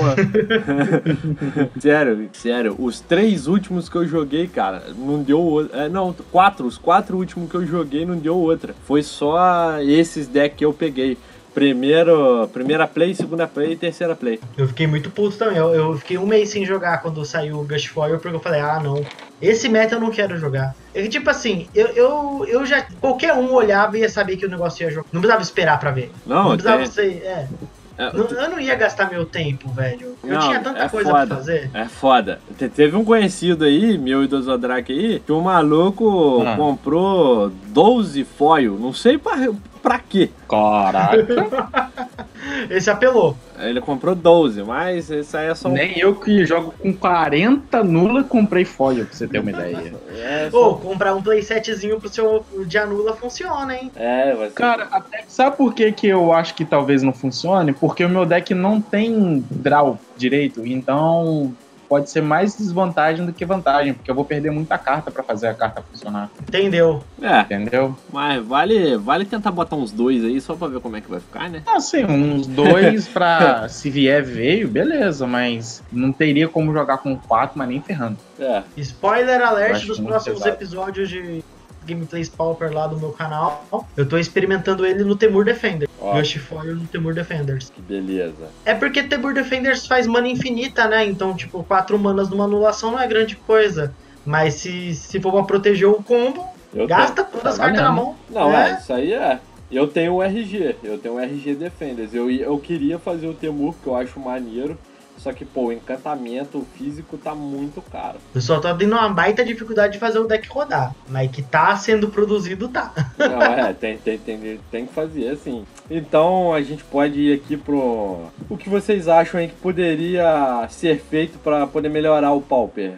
[1.79, 5.83] sério, sério, os três últimos que eu joguei, cara, não deu outra.
[5.83, 8.73] É, não, quatro, os quatro últimos que eu joguei não deu outra.
[8.85, 11.17] Foi só esses decks que eu peguei.
[11.53, 14.39] Primeiro, primeira play, segunda play e terceira play.
[14.57, 15.57] Eu fiquei muito puto também.
[15.57, 18.59] Eu, eu fiquei um mês sem jogar quando saiu o Gush Foil, porque eu falei,
[18.59, 19.05] ah, não.
[19.41, 20.75] Esse meta eu não quero jogar.
[20.95, 22.85] É que, tipo assim, eu, eu, eu já.
[22.99, 25.07] Qualquer um olhava e ia saber que o negócio ia jogar.
[25.11, 26.11] Não precisava esperar pra ver.
[26.25, 27.21] Não, precisava tem- ser.
[27.23, 27.47] É.
[27.95, 30.15] É, Não- eu não ia gastar meu tempo, velho.
[30.23, 31.27] Eu Não, tinha tanta é coisa foda.
[31.27, 31.69] pra fazer.
[31.75, 32.39] É foda.
[32.57, 36.55] Te- Teve um conhecido aí, meu e do Zodrake aí, que o maluco Ah.
[36.55, 38.79] comprou 12 foil.
[38.79, 39.35] Não sei pra,
[39.83, 40.31] pra quê.
[40.49, 41.17] Caraca.
[42.69, 43.37] Esse apelou.
[43.59, 45.73] Ele comprou 12, mas isso aí é só um.
[45.73, 49.93] Nem eu que jogo com 40 nula comprei foil, pra você ter uma ideia.
[50.15, 50.73] É, só...
[50.73, 53.91] comprar um playsetzinho pro seu de anula funciona, hein?
[53.95, 57.71] é vai ser- Cara, até, sabe por que, que eu acho que talvez não funcione?
[57.73, 61.53] Porque o meu deck não tem draw direito, então
[61.93, 65.49] pode ser mais desvantagem do que vantagem, porque eu vou perder muita carta pra fazer
[65.49, 67.03] a carta funcionar, Entendeu?
[67.21, 67.95] É, entendeu?
[68.11, 71.19] mas vale, vale tentar botar uns dois aí só pra ver como é que vai
[71.19, 71.61] ficar, né?
[71.67, 77.59] Assim, uns dois pra se vier veio, beleza, mas não teria como jogar com quatro,
[77.59, 78.17] mas nem ferrando.
[78.39, 78.63] É.
[78.77, 80.55] Spoiler alert dos próximos pesado.
[80.55, 81.43] episódios de
[81.85, 83.65] Gameplays Pauper lá do meu canal.
[83.95, 85.87] Eu tô experimentando ele no Temur Defender.
[85.99, 87.69] Ó, Gush Foil no Temur Defenders.
[87.69, 88.49] que beleza.
[88.65, 91.05] É porque Temur Defenders faz mana infinita, né?
[91.05, 93.93] Então, tipo, quatro manas numa anulação não é grande coisa.
[94.25, 97.91] Mas se, se for pra proteger o combo, Eu gasta todas as Tá cartas na
[97.91, 98.15] mão.
[98.29, 98.71] Não, É.
[98.71, 99.39] é, isso aí é.
[99.71, 102.13] Eu tenho o RG, eu tenho o RG Defenders.
[102.13, 104.77] Eu, eu queria fazer o Temur, que eu acho maneiro.
[105.17, 108.17] Só que, pô, o encantamento físico tá muito caro.
[108.35, 110.93] Eu só tô tendo uma baita dificuldade de fazer o deck rodar.
[111.07, 112.93] Mas que tá sendo produzido, tá.
[113.17, 115.65] Não, é, tem, tem, tem, tem que fazer assim.
[115.89, 118.25] Então a gente pode ir aqui pro.
[118.49, 122.93] O que vocês acham aí que poderia ser feito pra poder melhorar o Pauper?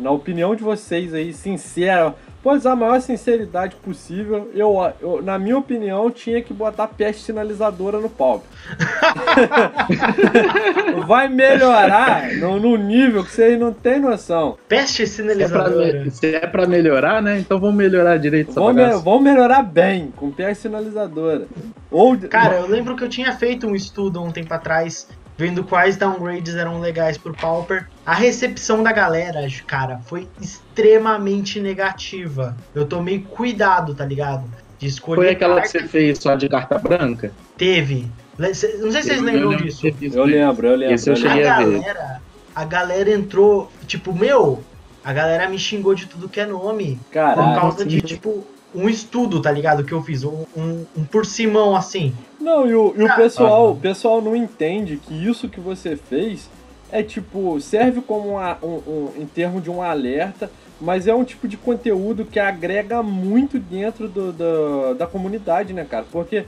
[0.00, 2.14] Na opinião de vocês aí, sincera,
[2.54, 4.50] usar a maior sinceridade possível.
[4.54, 8.48] Eu, eu, na minha opinião, tinha que botar peste sinalizadora no Pauper.
[11.06, 14.56] Vai melhorar no, no nível que vocês não têm noção.
[14.68, 16.10] Peste Se é, sinalizadora.
[16.10, 17.38] se é pra melhorar, né?
[17.38, 18.98] Então vamos melhorar direito essa me, bagaça.
[18.98, 21.46] vão melhorar bem com peste sinalizadora.
[21.90, 25.62] Ou, Cara, eu lembro que eu tinha feito um estudo há um tempo atrás, vendo
[25.64, 27.86] quais downgrades eram legais pro Pauper.
[28.04, 32.56] A recepção da galera, cara, foi extremamente negativa.
[32.74, 34.44] Eu tomei cuidado, tá ligado?
[34.78, 35.16] De escolher.
[35.20, 37.32] Foi aquela que carta você fez só de carta branca?
[37.56, 38.10] Teve.
[38.38, 39.86] Não sei se vocês Eu lembram lembro disso.
[39.86, 40.94] eu lembro, eu lembro.
[40.94, 41.14] Esse eu.
[41.14, 41.64] A cheguei a ver.
[41.80, 42.20] galera,
[42.54, 44.62] a galera entrou, tipo, meu,
[45.02, 46.96] a galera me xingou de tudo que é nome.
[47.06, 47.60] Por Caralho.
[47.60, 48.04] causa de, sim.
[48.06, 49.84] tipo, um estudo, tá ligado?
[49.84, 50.22] Que eu fiz.
[50.24, 52.14] Um, um, um por cimão, assim.
[52.40, 55.96] Não, e o, e o Ah, pessoal, o pessoal não entende que isso que você
[55.96, 56.48] fez
[56.92, 60.50] é tipo, serve como uma- um, um- em termo de um alerta,
[60.80, 65.84] mas é um tipo de conteúdo que agrega muito dentro do, do- da comunidade, né,
[65.88, 66.04] cara?
[66.12, 66.44] Porque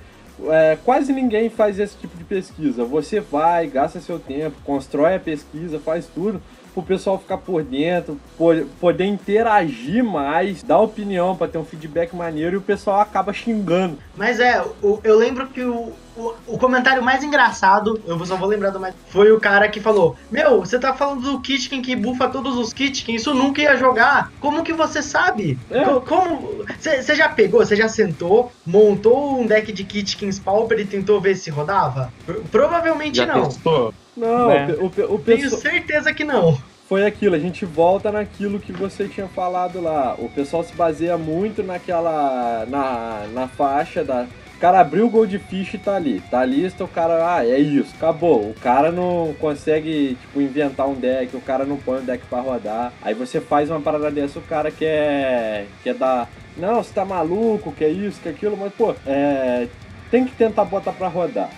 [0.50, 2.84] é, quase ninguém faz esse tipo de pesquisa.
[2.84, 6.40] Você vai, gasta seu tempo, constrói a pesquisa, faz tudo.
[6.82, 12.14] Pro pessoal ficar por dentro, po- poder interagir mais, dar opinião pra ter um feedback
[12.14, 13.98] maneiro e o pessoal acaba xingando.
[14.16, 18.48] Mas é, o- eu lembro que o, o, o comentário mais engraçado, eu só vou
[18.48, 21.94] lembrar do mais, foi o cara que falou: Meu, você tá falando do Kitchen que
[21.94, 24.32] bufa todos os Kitchen, isso nunca ia jogar.
[24.40, 25.58] Como que você sabe?
[25.70, 25.84] É.
[25.84, 26.64] Co- Como.
[26.80, 31.36] Você já pegou, você já sentou, montou um deck de Kitchens Pauper e tentou ver
[31.36, 32.12] se rodava?
[32.26, 33.44] Pro- Provavelmente Já não.
[33.44, 33.94] testou?
[34.16, 34.74] Não, Né?
[34.80, 35.60] o, o, o Tenho pessoal.
[35.62, 36.58] certeza que não.
[36.88, 40.14] Foi aquilo, a gente volta naquilo que você tinha falado lá.
[40.18, 42.64] O pessoal se baseia muito naquela.
[42.66, 44.26] na, na faixa da.
[44.56, 46.20] O cara abriu o Goldfish e tá ali.
[46.30, 48.40] Tá lista, o cara, ah, é isso, acabou.
[48.40, 52.40] O cara não consegue, tipo, inventar um deck, o cara não põe um deck pra
[52.40, 52.92] rodar.
[53.02, 55.66] Aí você faz uma parada dessa, o cara quer.
[55.84, 56.26] quer dar.
[56.56, 59.68] Não, você tá maluco, que é isso, que é aquilo, mas, pô, é.
[60.10, 61.50] Tem que tentar botar pra rodar.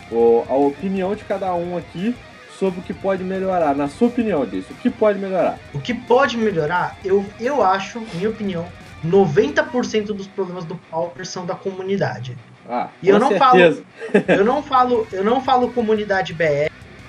[0.48, 2.16] A opinião de cada um aqui
[2.60, 3.74] sobre o que pode melhorar.
[3.74, 5.58] Na sua opinião disso, o que pode melhorar?
[5.72, 8.66] O que pode melhorar, eu, eu acho, minha opinião,
[9.04, 12.36] 90% dos problemas do Pauper são da comunidade.
[12.68, 13.82] Ah, E eu não certeza.
[14.28, 16.68] eu não falo, eu não falo comunidade BR.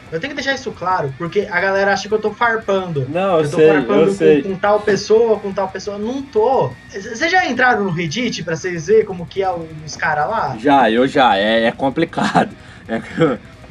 [0.10, 3.08] Eu tenho que deixar isso claro, porque a galera acha que eu tô farpando.
[3.10, 4.42] Não, eu, Eu tô sei, farpando eu com, sei.
[4.42, 5.98] com tal pessoa, com tal pessoa.
[5.98, 6.70] Não tô.
[6.90, 10.58] Vocês já entraram no Reddit pra vocês verem como que é os caras lá?
[10.60, 12.54] Já, eu já, é, é complicado.
[12.90, 13.00] É,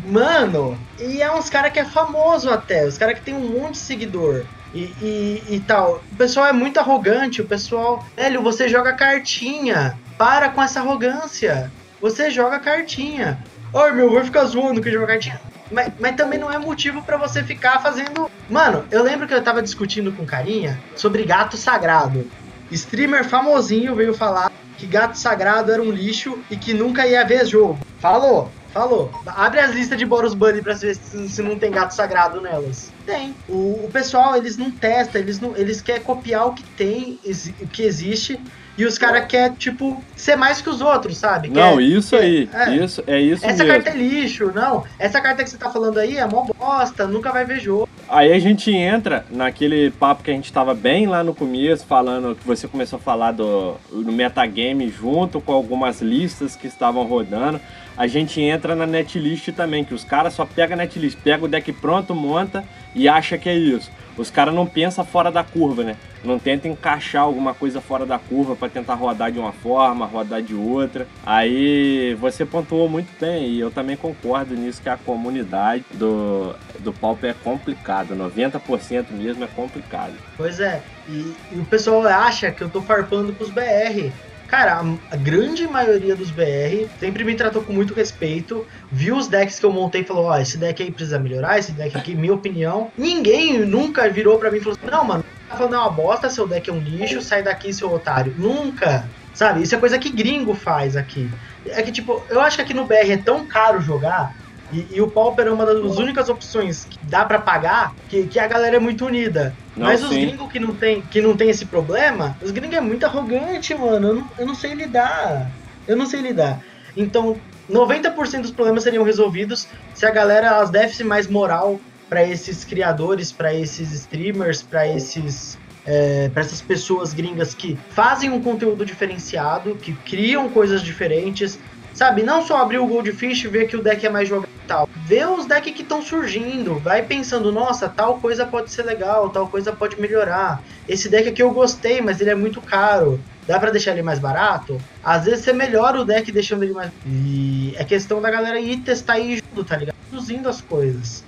[0.05, 3.72] Mano, e é uns caras que é famoso até, os caras que tem um monte
[3.72, 4.44] de seguidor.
[4.72, 6.01] E, e, e tal.
[6.12, 8.07] O pessoal é muito arrogante, o pessoal.
[8.16, 9.98] Velho, você joga cartinha.
[10.16, 11.72] Para com essa arrogância.
[12.01, 13.42] Você joga cartinha.
[13.74, 15.40] Ai meu, vai ficar zoando que joga cartinha.
[15.72, 18.30] Mas, mas também não é motivo pra você ficar fazendo.
[18.48, 22.28] Mano, eu lembro que eu tava discutindo com carinha sobre gato sagrado.
[22.70, 27.44] Streamer famosinho veio falar que gato sagrado era um lixo e que nunca ia ver
[27.44, 27.78] jogo.
[27.98, 29.10] Falou, falou.
[29.26, 32.92] Abre as listas de Boros Bunny pra ver se, se não tem gato sagrado nelas.
[33.06, 33.34] Tem.
[33.48, 37.18] O, o pessoal, eles não testam, eles não, eles querem copiar o que tem,
[37.60, 38.38] o que existe.
[38.78, 41.50] E os caras querem, tipo, ser mais que os outros, sabe?
[41.50, 42.76] não, Quer- isso quer- aí, é.
[42.76, 43.74] isso, é isso Essa mesmo.
[43.84, 44.84] carta é lixo, não.
[44.98, 47.86] Essa carta que você tá falando aí é mó bosta, nunca vai ver jogo.
[48.08, 52.34] Aí a gente entra naquele papo que a gente tava bem lá no começo, falando
[52.34, 57.60] que você começou a falar do, do metagame junto com algumas listas que estavam rodando.
[57.97, 61.49] A gente entra na netlist também, que os caras só pegam a netlist, pega o
[61.49, 62.64] deck pronto, monta
[62.95, 63.91] e acha que é isso.
[64.16, 65.97] Os caras não pensam fora da curva, né?
[66.22, 70.43] Não tenta encaixar alguma coisa fora da curva para tentar rodar de uma forma, rodar
[70.43, 71.07] de outra.
[71.24, 76.93] Aí você pontuou muito bem e eu também concordo nisso que a comunidade do, do
[76.93, 78.14] Pauper é complicada.
[78.14, 80.12] 90% mesmo é complicado.
[80.36, 84.11] Pois é, e, e o pessoal acha que eu tô farpando com os BR.
[84.51, 84.82] Cara,
[85.12, 89.64] a, grande maioria dos BR sempre me tratou com muito respeito, viu os decks que
[89.64, 92.90] eu montei e falou: Ó, esse deck aí precisa melhorar, esse deck aqui, minha opinião.
[92.98, 96.28] Ninguém nunca virou pra mim e falou assim: Não, mano, tá falando é uma bosta,
[96.28, 98.34] seu deck é um lixo, sai daqui, seu otário.
[98.36, 99.62] Nunca, sabe?
[99.62, 101.30] Isso é coisa que gringo faz aqui.
[101.66, 104.34] É que, tipo, eu acho que aqui no BR é tão caro jogar.
[104.72, 108.38] E, e o Pauper é uma das únicas opções que dá pra pagar que, que
[108.38, 109.55] a galera é muito unida.
[109.76, 110.20] Não, Mas os sim.
[110.20, 114.08] gringos que não tem, que não tem esse problema, os gringos é muito arrogante, mano.
[114.08, 115.50] Eu não, eu não sei lidar.
[115.86, 116.60] Eu não sei lidar.
[116.96, 117.36] Então,
[117.70, 123.30] 90% dos problemas seriam resolvidos se a galera elas desse mais moral pra esses criadores,
[123.30, 125.56] pra esses streamers, pra esses
[125.86, 131.58] é, para essas pessoas gringas que fazem um conteúdo diferenciado, que criam coisas diferentes,
[132.01, 132.22] sabe?
[132.22, 134.88] Não só abrir o Goldfish e ver que o deck é mais jogado e tal.
[135.05, 139.46] Vê os decks que estão surgindo, vai pensando, nossa, tal coisa pode ser legal, tal
[139.48, 140.62] coisa pode melhorar.
[140.88, 143.20] Esse deck aqui eu gostei, mas ele é muito caro.
[143.46, 144.80] Dá pra deixar ele mais barato?
[145.05, 146.90] Às vezes você melhora o deck deixando ele mais.
[147.05, 149.94] E é questão da galera ir testar e ir junto, tá ligado?
[150.09, 151.22] Produzindo as coisas.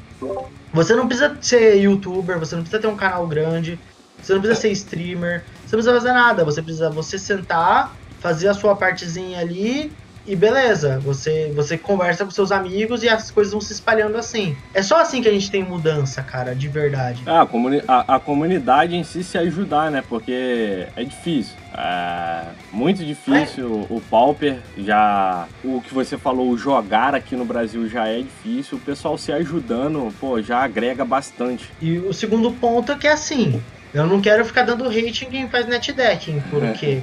[0.72, 3.78] Você não precisa ser youtuber, você não precisa ter um canal grande,
[4.22, 6.46] você não precisa ser streamer, você não precisa fazer nada.
[6.46, 9.92] Você precisa você sentar, fazer a sua partezinha ali
[10.26, 10.98] e beleza.
[11.00, 14.56] Você, você conversa com seus amigos e as coisas vão se espalhando assim.
[14.72, 17.22] É só assim que a gente tem mudança, cara, de verdade.
[17.26, 20.02] Ah, a, comuni- a- a comunidade em si se ajudar, né?
[20.08, 21.54] Porque é difícil.
[21.74, 23.86] É muito difícil.
[23.88, 25.46] O Pauper já.
[25.64, 28.78] O que você falou, o jogar aqui no Brasil já é difícil.
[28.78, 31.70] O pessoal se ajudando, pô, já agrega bastante.
[31.80, 33.62] E o segundo ponto é que assim.
[33.92, 37.02] Eu não quero ficar dando hate em quem faz netdecking, porque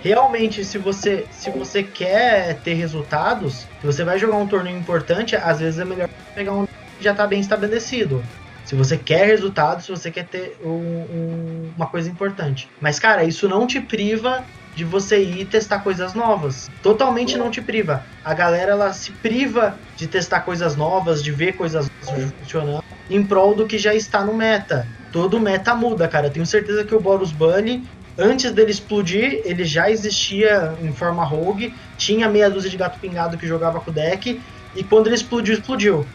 [0.00, 5.34] realmente se você se você quer ter resultados, se você vai jogar um torneio importante,
[5.34, 6.64] às vezes é melhor pegar um
[6.96, 8.24] que já tá bem estabelecido.
[8.64, 12.68] Se você quer resultados, se você quer ter um- um- uma coisa importante.
[12.80, 16.66] Mas, cara, isso não te priva de você ir testar coisas novas.
[16.82, 18.04] Totalmente não te priva.
[18.22, 23.24] A galera, ela se priva de testar coisas novas, de ver coisas novas funcionando, em
[23.26, 24.86] prol do que já está no meta.
[25.12, 26.30] Todo meta muda, cara.
[26.30, 27.86] Tenho certeza que o Boros Bunny,
[28.16, 33.38] antes dele explodir, ele já existia em forma rogue, tinha meia dúzia de gato pingado
[33.38, 34.40] que jogava com o deck,
[34.74, 36.06] e quando ele explodiu, explodiu.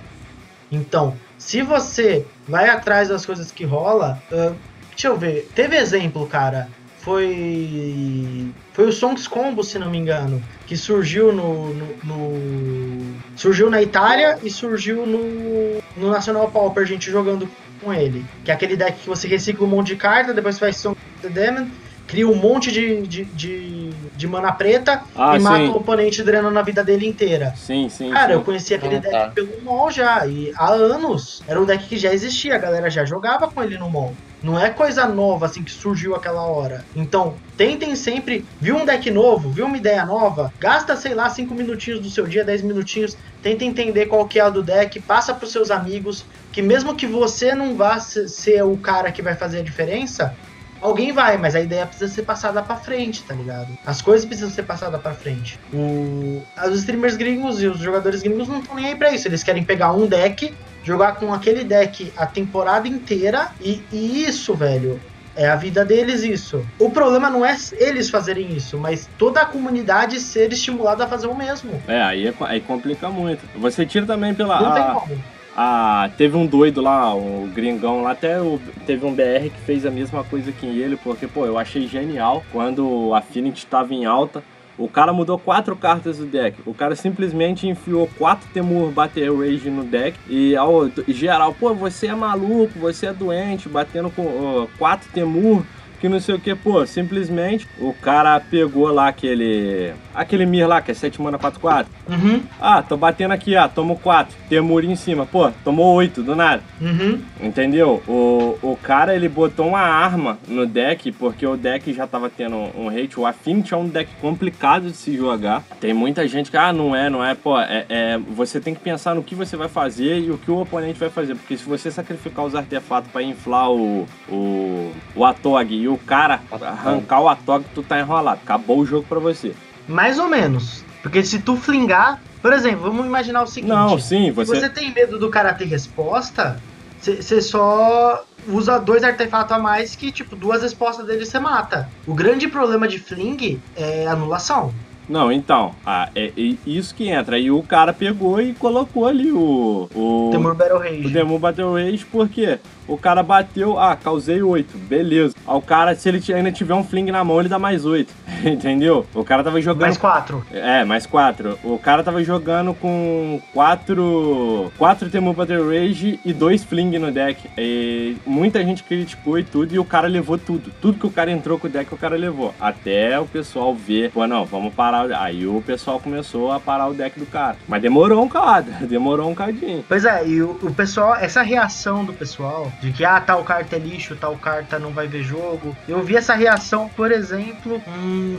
[0.71, 4.55] Então, se você vai atrás das coisas que rola, uh,
[4.91, 6.69] deixa eu ver, teve exemplo, cara.
[7.03, 8.49] Foi.
[8.71, 10.41] Foi o Songs Combo, se não me engano.
[10.65, 11.73] Que surgiu no.
[11.73, 17.49] no, no surgiu na Itália e surgiu no, no National Pauper, gente jogando
[17.83, 18.25] com ele.
[18.43, 21.27] Que é aquele deck que você recicla um monte de carta, depois faz Song of
[21.27, 21.67] the Demon,
[22.07, 25.69] cria um monte de, de, de, de mana preta Ah, e mata sim.
[25.69, 27.53] o oponente drenando a vida dele inteira.
[27.55, 28.11] Sim, sim.
[28.11, 28.33] Cara, sim.
[28.33, 29.27] eu conheci aquele Ah, deck tá.
[29.29, 31.41] pelo MOL já, e há anos.
[31.47, 34.13] Era um deck que já existia, a galera já jogava com ele no MOL.
[34.43, 36.83] Não é coisa nova assim que surgiu aquela hora.
[36.93, 41.55] Então, tentem sempre, viu um deck novo, viu uma ideia nova, gasta, sei lá, 5
[41.55, 45.33] minutinhos do seu dia, 10 minutinhos, tenta entender qual que é a do deck, passa
[45.33, 49.35] pros seus amigos, que mesmo que você não vá se- ser o cara que vai
[49.35, 50.33] fazer a diferença,
[50.81, 53.69] Alguém vai, mas a ideia precisa ser passada pra frente, tá ligado?
[53.85, 55.57] As coisas precisam ser passadas pra frente.
[55.73, 56.43] O...
[56.69, 59.25] Os streamers gringos e os jogadores gringos não estão nem aí pra isso.
[59.25, 64.53] Eles querem pegar um deck, jogar com aquele deck a temporada inteira e, e isso,
[64.55, 64.99] velho.
[65.37, 66.65] É a vida deles isso.
[66.77, 71.27] O problema não é eles fazerem isso, mas toda a comunidade ser estimulada a fazer
[71.27, 71.81] o mesmo.
[71.87, 73.41] É, aí, é aí complica muito.
[73.57, 74.59] Você tira também pela.
[74.59, 75.23] Não a- tem como.
[75.55, 79.85] A- teve um doido lá, o gringão lá, até o- teve um BR que fez
[79.85, 84.05] a mesma coisa que ele, porque, pô, eu achei genial quando a Affinity tava em
[84.05, 84.43] alta.
[84.75, 86.57] O cara mudou quatro cartas do deck.
[86.65, 90.17] O cara simplesmente enfiou quatro Temur Battle Rage no deck.
[90.27, 95.63] E ao geral, pô, você é maluco, você é doente, batendo com ó, quatro Temur,
[96.03, 96.85] que não sei o que, pô.
[96.85, 99.93] Simplesmente o cara pegou lá aquele.
[100.13, 101.85] Aquele Mir lá, que é 7 mana 4-4.
[102.09, 104.35] Uhum, Ah, tô batendo aqui, ah, tomo 4.
[104.49, 105.25] Temur em cima.
[105.25, 106.61] Pô, tomou 8 do nada.
[106.81, 107.19] uhum.
[107.41, 108.03] Entendeu?
[108.07, 112.57] O, o cara, ele botou uma arma no deck, porque o deck já tava tendo
[112.77, 113.17] um hate.
[113.19, 115.63] O Affinity é um deck complicado de se jogar.
[115.79, 117.33] Tem muita gente que, ah, não é, não é.
[117.33, 120.51] Pô, é, é- você tem que pensar no que você vai fazer e o que
[120.51, 121.33] o oponente vai fazer.
[121.35, 126.41] Porque se você sacrificar os artefatos pra inflar o, o, o Atog e o cara
[126.51, 128.39] arrancar o Atog, tu tá enrolado.
[128.43, 129.53] Acabou o jogo pra você.
[129.87, 130.83] Mais ou menos.
[131.01, 132.21] Porque se tu flingar.
[132.41, 133.69] Por exemplo, vamos imaginar o seguinte.
[133.69, 134.59] Não, sim, Se você.
[134.59, 136.59] você tem medo do cara ter resposta,
[136.99, 141.89] você só usa dois artefatos a mais que, tipo, duas respostas dele você mata.
[142.05, 144.73] O grande problema de fling é anulação.
[145.07, 147.35] Não, então, ah, é, é isso que entra.
[147.35, 149.89] Aí o cara pegou e colocou ali o.
[149.93, 151.09] O, Temur Battle o Rage.
[151.09, 155.35] Demon Battle Rage, porque o cara bateu, ah, causei 8, beleza.
[155.47, 158.13] Aí o cara, se ele ainda tiver um fling na mão, ele dá mais 8.
[158.43, 159.05] Entendeu?
[159.13, 159.81] O cara tava jogando.
[159.81, 160.45] Mais quatro.
[160.51, 161.59] É, mais 4.
[161.63, 164.71] O cara tava jogando com 4.
[164.77, 167.49] 4 Temur Battle Rage e 2 fling no deck.
[167.57, 170.71] E muita gente criticou e tudo, e o cara levou tudo.
[170.81, 172.53] Tudo que o cara entrou com o deck, o cara levou.
[172.59, 175.11] Até o pessoal ver, pô, não, vamos parar.
[175.21, 177.57] Aí o pessoal começou a parar o deck do cara.
[177.67, 179.83] Mas demorou um cado, demorou um cadinho.
[179.87, 183.75] Pois é, e o, o pessoal, essa reação do pessoal, de que, ah, tal carta
[183.75, 185.75] é lixo, tal carta não vai ver jogo.
[185.87, 187.81] Eu vi essa reação, por exemplo,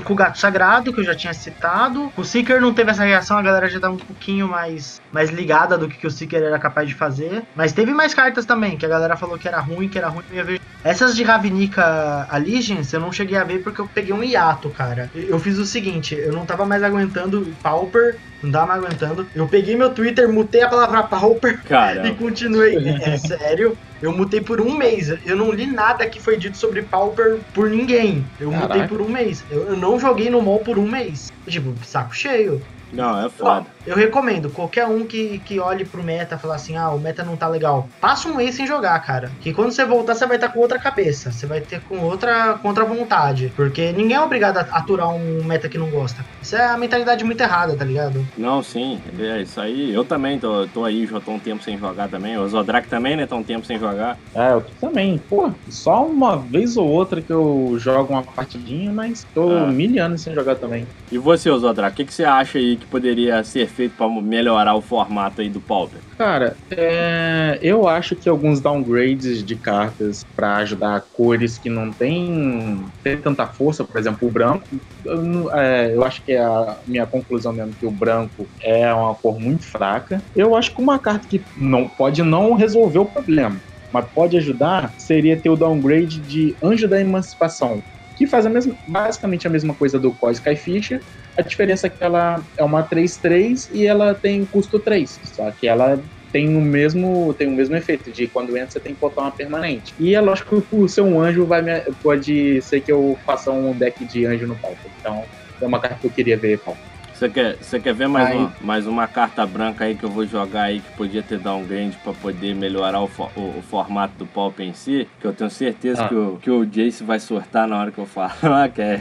[0.04, 2.12] com o Gato Sagrado, que eu já tinha citado.
[2.16, 5.78] O Seeker não teve essa reação, a galera já tá um pouquinho mais, mais ligada
[5.78, 7.44] do que, que o Seeker era capaz de fazer.
[7.54, 10.24] Mas teve mais cartas também, que a galera falou que era ruim, que era ruim,
[10.28, 10.60] não ia ver.
[10.82, 15.08] Essas de Ravnica Allegiance eu não cheguei a ver porque eu peguei um hiato, cara.
[15.14, 19.26] Eu fiz o seguinte, eu não tava mais aguentando Pauper, não tava mais aguentando.
[19.36, 21.60] Eu peguei meu Twitter, mutei a palavra Pauper
[22.04, 22.76] e continuei.
[22.76, 25.14] É, sério, eu mutei por um mês.
[25.24, 28.26] Eu não li nada que foi dito sobre Pauper por ninguém.
[28.40, 28.88] Eu mutei Caraca.
[28.88, 29.44] por um mês.
[29.48, 31.32] Eu, eu não joguei no mall por um mês.
[31.46, 32.60] Tipo, saco cheio.
[32.94, 33.66] Não, é Ó, foda.
[33.86, 37.22] eu recomendo, qualquer um que, que olhe pro meta e falar assim, ah, o meta
[37.24, 37.88] não tá legal.
[38.00, 39.30] Passa um mês sem jogar, cara.
[39.40, 41.30] Que quando você voltar, você vai estar com outra cabeça.
[41.32, 43.52] Você vai ter com outra, com outra vontade.
[43.56, 46.24] Porque ninguém é obrigado a aturar um meta que não gosta.
[46.42, 48.26] Isso é a mentalidade muito errada, tá ligado?
[48.38, 49.92] Não, sim, é isso aí.
[49.92, 52.36] Eu também tô, tô aí, já tô um tempo sem jogar também.
[52.38, 53.26] O Zodrak também, né?
[53.26, 54.18] Tá um tempo sem jogar.
[54.34, 55.18] É, eu também.
[55.28, 59.66] Pô, só uma vez ou outra que eu jogo uma partidinha, mas tô Ah.
[59.66, 60.86] mil anos sem jogar também.
[61.10, 64.74] E você, Zodrak, o que, que você acha aí que poderia ser feito pra melhorar
[64.74, 66.00] o formato aí do Pauper?
[66.18, 72.84] Cara, é, eu acho que alguns downgrades de cartas pra ajudar cores que não tem,
[73.02, 74.66] tem tanta força, por exemplo, o branco,
[75.04, 79.14] eu, é, eu acho que é a minha conclusão mesmo que o branco é uma
[79.14, 80.22] cor muito fraca.
[80.34, 83.60] Eu acho que uma carta que não pode não resolver o problema,
[83.92, 87.82] mas pode ajudar seria ter o downgrade de Anjo da Emancipação,
[88.16, 91.00] que faz a mesma, basicamente a mesma coisa do Koi Skyfisher,
[91.36, 95.20] a diferença é que ela é uma 3-3 e ela tem custo 3.
[95.24, 96.00] Só que ela
[96.32, 99.30] tem o mesmo tem o mesmo efeito de quando entra você tem que botar uma
[99.30, 99.94] permanente.
[99.98, 103.50] E é lógico que por ser um anjo vai me, pode ser que eu faça
[103.50, 104.78] um deck de anjo no palco.
[104.98, 105.24] Então
[105.60, 106.93] é uma carta que eu queria ver palco.
[107.14, 108.36] Você quer, você quer ver mais Aí.
[108.36, 111.96] uma, mais uma carta branca aí que eu vou jogar aí que podia ter downgrade
[112.02, 115.06] pra poder melhorar o, fo- o- o formato do Pauper em si?
[115.20, 116.08] Que eu tenho certeza Ah.
[116.08, 119.00] que, o, que o Jace vai sortar na hora que eu falar, que é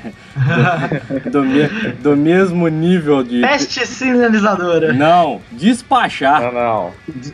[1.26, 1.68] do, do, me-
[2.04, 3.42] do mesmo nível de.
[3.42, 4.94] Peste sinalizadora.
[4.94, 6.42] Não, despachar.
[6.42, 6.92] Não, não.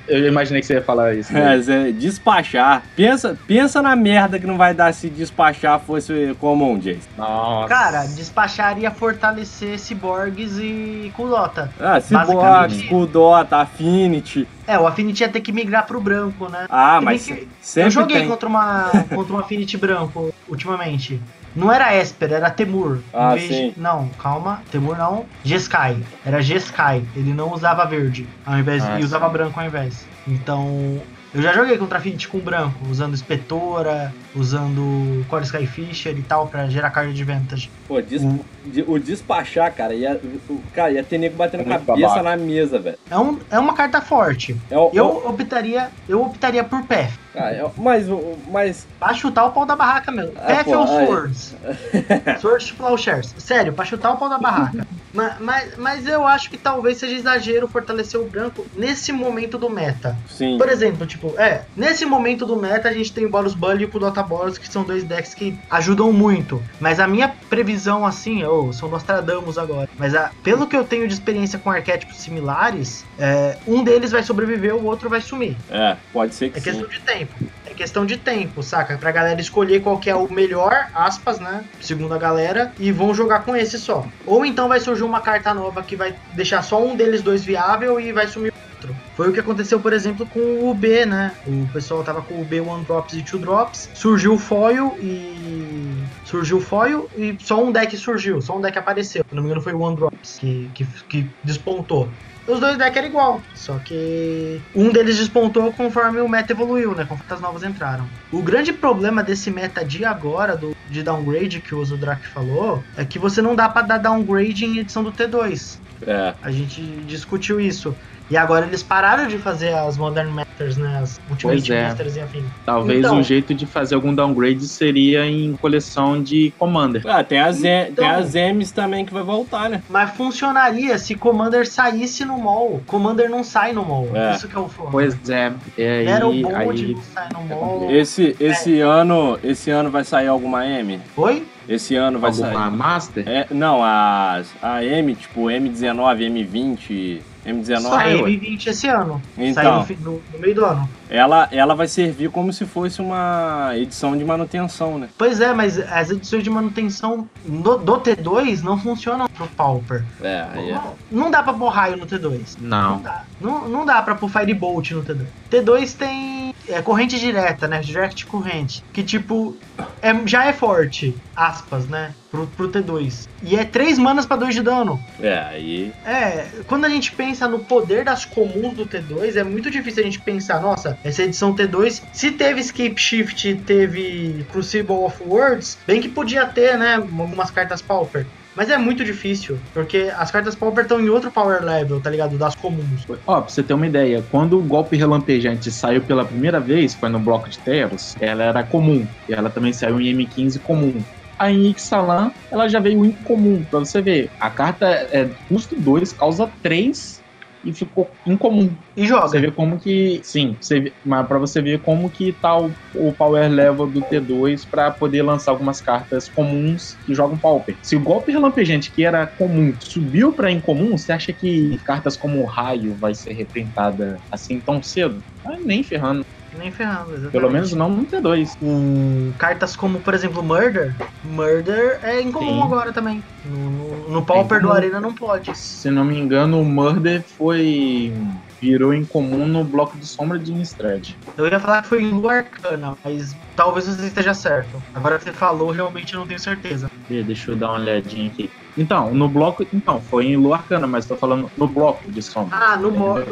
[0.07, 1.33] Eu imaginei que você ia falar isso.
[1.33, 1.57] né?
[1.57, 2.83] É, despachar.
[2.95, 7.07] Pensa, pensa na merda que não vai dar se despachar fosse comum, Jace.
[7.17, 7.67] Nossa.
[7.67, 10.68] Cara, despacharia fortalecer ciborgues e
[11.15, 11.71] Kudota.
[11.79, 12.83] Ah, Cyborg, Basicamente.
[12.85, 14.47] Skuldota, Affinity.
[14.67, 16.65] É, o Affinity ia ter que migrar pro branco, né?
[16.69, 18.27] Ah, Se mas que sempre eu joguei tem.
[18.29, 21.19] contra, uma, contra um Affinity branco ultimamente.
[21.55, 22.97] Não era Esper, era Temur.
[22.97, 23.73] Em Ah, vez de- sim.
[23.75, 24.61] Não, calma.
[24.71, 25.25] Temur não.
[25.43, 25.97] Jeskai.
[26.25, 27.03] Era Jeskai.
[27.15, 29.05] Ele não usava verde ao invés Ah, e sim.
[29.05, 30.05] usava branco ao invés.
[30.27, 31.01] Então,
[31.33, 36.67] eu já joguei contra Affinity com branco, usando Espetora, usando Core Skyfisher e tal, pra
[36.67, 37.69] gerar card de vantage.
[37.87, 38.39] Pô, des- Hum.
[38.65, 40.19] de- o despachar, cara, ia,
[40.49, 42.23] o, cara, ia ter nego batendo Muito cabeça babaca.
[42.23, 42.97] na mesa, velho.
[43.09, 44.55] É, um, é uma carta forte.
[44.69, 47.11] É o, Eu o- optaria, eu optaria por Path.
[47.35, 50.33] ah, é mas, o- mas, Pra chutar o pau da barraca mesmo.
[50.37, 50.87] Ah, Path pô, ou.
[50.87, 51.55] Swords?
[52.41, 53.33] Swords to Plowshares.
[53.37, 54.85] Sério, pra chutar o pau da barraca.
[55.13, 59.69] mas, mas, mas eu acho que talvez seja exagero fortalecer o branco nesse momento do
[59.69, 60.15] meta.
[60.27, 60.57] sim.
[60.57, 63.85] Por exemplo, tipo, é, nesse momento do meta a gente tem o Boros Bully e
[63.97, 66.63] o Dota Boros, que são dois decks que ajudam muito.
[66.79, 69.87] Mas a minha previsão, assim, oh, são Nostradamus agora.
[69.97, 74.23] Mas a- pelo que eu tenho de experiência com arquétipos similares, é, um deles vai
[74.23, 75.57] sobreviver, o outro vai sumir.
[75.69, 76.69] É, pode ser que É sim.
[76.71, 77.49] questão de tempo.
[77.65, 78.97] É questão de tempo, saca?
[78.97, 81.63] Pra galera escolher qual que é o melhor, aspas, né?
[81.79, 84.05] Segundo a galera, e vão jogar com esse só.
[84.25, 87.99] Ou então vai surgir uma carta nova que vai deixar só um deles dois viável
[87.99, 88.95] e vai sumir outro.
[89.15, 91.33] Foi o que aconteceu, por exemplo, com o UB, né?
[91.45, 93.89] O pessoal tava com o UB One Drops e Two Drops.
[93.93, 96.03] Surgiu o Foil e.
[96.23, 99.23] Surgiu o Foil e só um deck surgiu, só um deck apareceu.
[99.27, 102.09] Se não me engano, foi o One Drops que, que, que despontou.
[102.47, 107.05] Os dois decks eram igual, só que um deles despontou conforme o meta evoluiu, né?
[107.07, 108.09] Conforme as novas entraram.
[108.31, 113.05] O grande problema desse meta de agora, do, de downgrade que o Zodrak falou, é
[113.05, 115.77] que você não dá pra dar downgrade em edição do T2.
[116.07, 117.95] É, A gente discutiu isso.
[118.29, 120.99] E agora eles pararam de fazer as Modern Masters, né?
[121.01, 121.87] As Ultimate Pois é.
[121.87, 122.43] Masters e afim.
[122.65, 123.19] Talvez Então.
[123.19, 127.01] o jeito de fazer algum downgrade seria em coleção de Commander.
[127.07, 127.95] ah, tem as, Então.
[127.95, 129.81] tem as M's também que vai voltar, né?
[129.89, 132.81] Mas funcionaria se Commander saísse no mall.
[132.85, 134.09] Commander não sai no mall.
[134.13, 134.35] É.
[134.35, 134.91] Isso que é o foda.
[134.91, 135.51] Pois é.
[135.77, 137.91] E aí, Era o bonde, aí não sai no mall.
[137.91, 140.99] Esse, esse ano, esse ano vai sair alguma M?
[141.17, 141.45] Oi?
[141.67, 142.71] Esse ano vai alguma sair.
[142.71, 143.23] Master?
[143.27, 147.21] É, não, as, a M, tipo M19, M20,
[147.53, 147.81] M19.
[147.81, 148.31] Saiu ué.
[148.31, 149.21] M20 esse ano.
[149.37, 149.85] Então.
[149.85, 150.89] Saiu no, no- no meio do ano.
[151.09, 155.09] Ela, ela vai servir como se fosse uma edição de manutenção, né?
[155.17, 160.03] Pois é, mas as edições de manutenção do, do T2 não funcionam pro Pauper.
[160.21, 160.73] É, aí é.
[160.73, 162.57] Não, não dá pra pôr raio no T2.
[162.59, 163.01] Não Não.
[163.01, 163.23] dá.
[163.41, 165.25] Não, não dá pra pôr Firebolt no T2.
[165.49, 167.79] T2 tem é, corrente direta, né?
[167.79, 168.83] Direct corrente.
[168.93, 169.57] Que tipo,
[170.01, 172.13] é, já é forte, aspas, né?
[172.29, 173.27] Pro, pro T2.
[173.41, 174.99] E é 3 manas pra 2 de dano.
[175.19, 175.91] É, aí.
[176.05, 180.05] É, quando a gente pensa no poder das comuns do T2, é muito difícil a
[180.05, 186.01] gente pensar, nossa, essa edição T2, se teve Escape Shift, teve Crucible of Words, bem
[186.01, 188.25] que podia ter, né, algumas cartas Pauper.
[188.55, 192.37] Mas é muito difícil, porque as cartas Pauper estão em outro power level, tá ligado?
[192.37, 193.05] Das comuns.
[193.25, 197.07] Ó, pra você ter uma ideia, quando o golpe relampejante saiu pela primeira vez, foi
[197.07, 199.07] no bloco de Teros, ela era comum.
[199.29, 200.93] E ela também saiu em M15 comum.
[201.37, 204.29] A em Ixalan, ela já veio em comum, pra você ver.
[204.41, 207.18] A carta é custo 2, causa 3
[207.63, 208.77] e ficou incomum.
[208.95, 209.27] E joga.
[209.27, 210.21] Você vê como que.
[210.23, 214.01] Sim, você vê- mas pra você ver como que tá o, o power level do
[214.03, 217.77] T2 pra poder lançar algumas cartas comuns que jogam pauper.
[217.81, 222.41] Se o golpe relampejante, que era comum, subiu pra incomum, você acha que cartas como
[222.41, 225.23] o raio vai ser reprintada assim tão cedo?
[225.45, 226.25] Ah, nem ferrando.
[226.59, 227.31] Nem ferrando, exatamente.
[227.31, 228.57] Pelo menos não no T2.
[228.59, 230.93] Com cartas como, por exemplo, Murder.
[231.23, 232.63] Murder é incomum Sim.
[232.63, 233.23] agora também.
[233.45, 234.71] No, no, no Pauper do.
[234.71, 235.57] Arena não pode.
[235.57, 238.13] Se não me engano, o Murder foi.
[238.61, 241.11] virou incomum no bloco de sombra de Innistrad.
[241.37, 244.81] Eu ia falar que foi em Lua Arcana, mas talvez você esteja certo.
[244.93, 246.87] Agora que você falou, realmente eu não tenho certeza.
[247.09, 248.49] Deixa eu dar uma olhadinha aqui.
[248.77, 249.65] Então, no bloco.
[249.73, 252.57] Então, foi em Lua Arcana, mas tô falando no bloco de sombra.
[252.57, 253.25] Ah, no modo.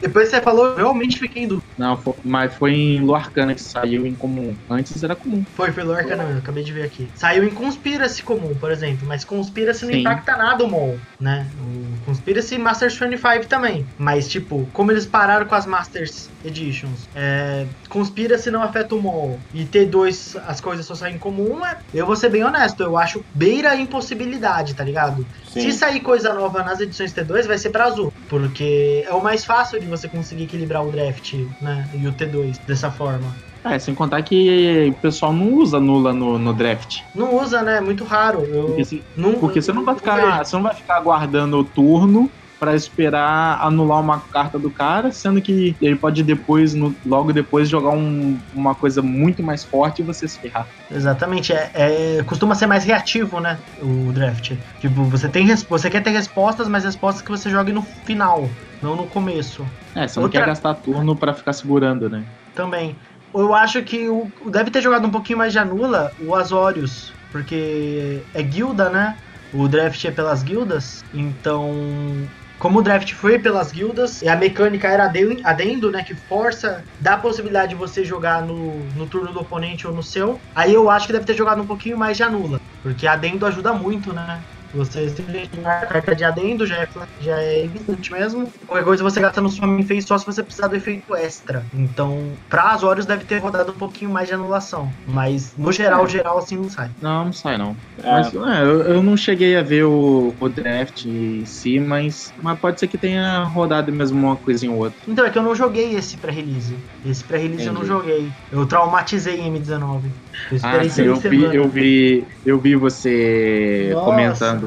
[0.00, 1.66] Depois você falou, eu realmente fiquei em dúvida.
[1.76, 4.56] Não, foi- mas foi em Lua Arcana que saiu em comum.
[4.70, 5.44] Antes era comum.
[5.54, 7.10] Foi, foi não, eu acabei de ver aqui.
[7.14, 10.00] Saiu em Conspiracy comum, por exemplo, mas Conspiracy não Sim.
[10.00, 11.50] impacta nada o MOL, né?
[11.58, 13.86] O Conspiracy Masters 25 também.
[13.98, 19.40] Mas, tipo, como eles pararam com as Masters Editions, é, Conspiracy não afeta o MOL
[19.54, 22.94] e T2 as coisas só saem em comum, é, eu vou ser bem honesto, eu
[22.98, 25.26] acho beira a impossibilidade, tá ligado?
[25.50, 25.60] Sim.
[25.62, 28.12] Se sair coisa nova nas edições T2, vai ser pra azul.
[28.28, 31.88] Porque é o mais fácil de você conseguir equilibrar o draft, né?
[31.94, 33.34] E o T2 dessa forma.
[33.64, 36.98] É, sem contar que o pessoal não usa nula no, no draft.
[37.14, 37.80] Não usa, né?
[37.80, 38.44] Muito raro.
[38.44, 40.44] Eu, Porque, se- não, porque você não vai ficar.
[40.44, 45.42] Você não vai ficar aguardando o turno pra esperar anular uma carta do cara, sendo
[45.42, 50.04] que ele pode depois, no- logo depois, jogar um- uma coisa muito mais forte e
[50.04, 50.66] você se ferrar.
[50.90, 53.58] Exatamente, é, é- costuma ser mais reativo, né?
[53.80, 54.58] O draft.
[54.78, 58.50] Tipo, você tem você quer ter respostas, mas respostas que você jogue no final,
[58.80, 59.66] não no começo.
[59.94, 62.24] É, você não Outra- quer gastar turno pra ficar segurando, né?
[62.54, 62.98] Também.
[63.34, 68.26] Eu acho que o- deve ter jogado um pouquinho mais de anula o Azorius, porque
[68.32, 69.14] é guilda, né?
[69.52, 72.30] O draft é pelas guildas, então.
[72.66, 76.02] Como o draft foi pelas guildas, e a mecânica era aden- adendo, né?
[76.02, 80.02] Que força, dá a possibilidade de você jogar no, no turno do oponente ou no
[80.02, 80.42] seu.
[80.52, 82.58] Aí eu acho que deve ter jogado um pouquinho mais de anula.
[82.82, 84.42] Porque adendo ajuda muito, né?
[84.76, 86.86] Você simplesmente jogar a carta de adendo já é,
[87.18, 88.52] já é evidente mesmo.
[88.66, 91.66] Qualquer coisa você gasta no sua main phase só se você precisar do efeito extra.
[91.72, 94.92] Então, pra Azorius deve ter rodado um pouquinho mais de anulação.
[95.04, 96.90] Mas no geral, geral assim não sai.
[97.00, 97.76] Não, não sai não.
[97.98, 102.32] É, Mas é, eu, eu não cheguei a ver o, o draft em si, mas,
[102.36, 105.02] mas pode ser que tenha rodado mesmo uma coisinha ou outra.
[105.06, 106.84] Então é que eu não joguei esse pré-release.
[107.02, 108.34] Esse pré-release eu não joguei.
[108.50, 110.08] Eu traumatizei em M19.
[110.50, 114.04] Eu Ah, esperei sim, eu vi, eu vi, eu vi você Nossa.
[114.04, 114.65] comentando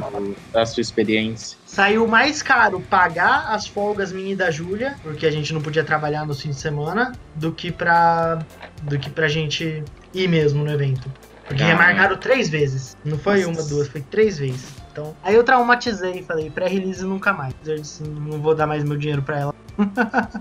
[0.54, 1.58] da sua experiência.
[1.66, 5.84] Saiu mais caro pagar as folgas minha e da Júlia, porque a gente não podia
[5.84, 8.40] trabalhar no fim de semana, do que pra,
[8.84, 11.12] do que pra gente ir mesmo no evento.
[11.48, 11.68] Porque Ah.
[11.68, 12.96] remarcaram três vezes.
[13.04, 13.62] Não foi Nossa.
[13.62, 14.68] uma, duas, foi três vezes.
[14.92, 17.54] Então, aí eu traumatizei, falei, pré-release nunca mais.
[17.66, 19.56] Eu disse, não vou dar mais meu dinheiro pra ela.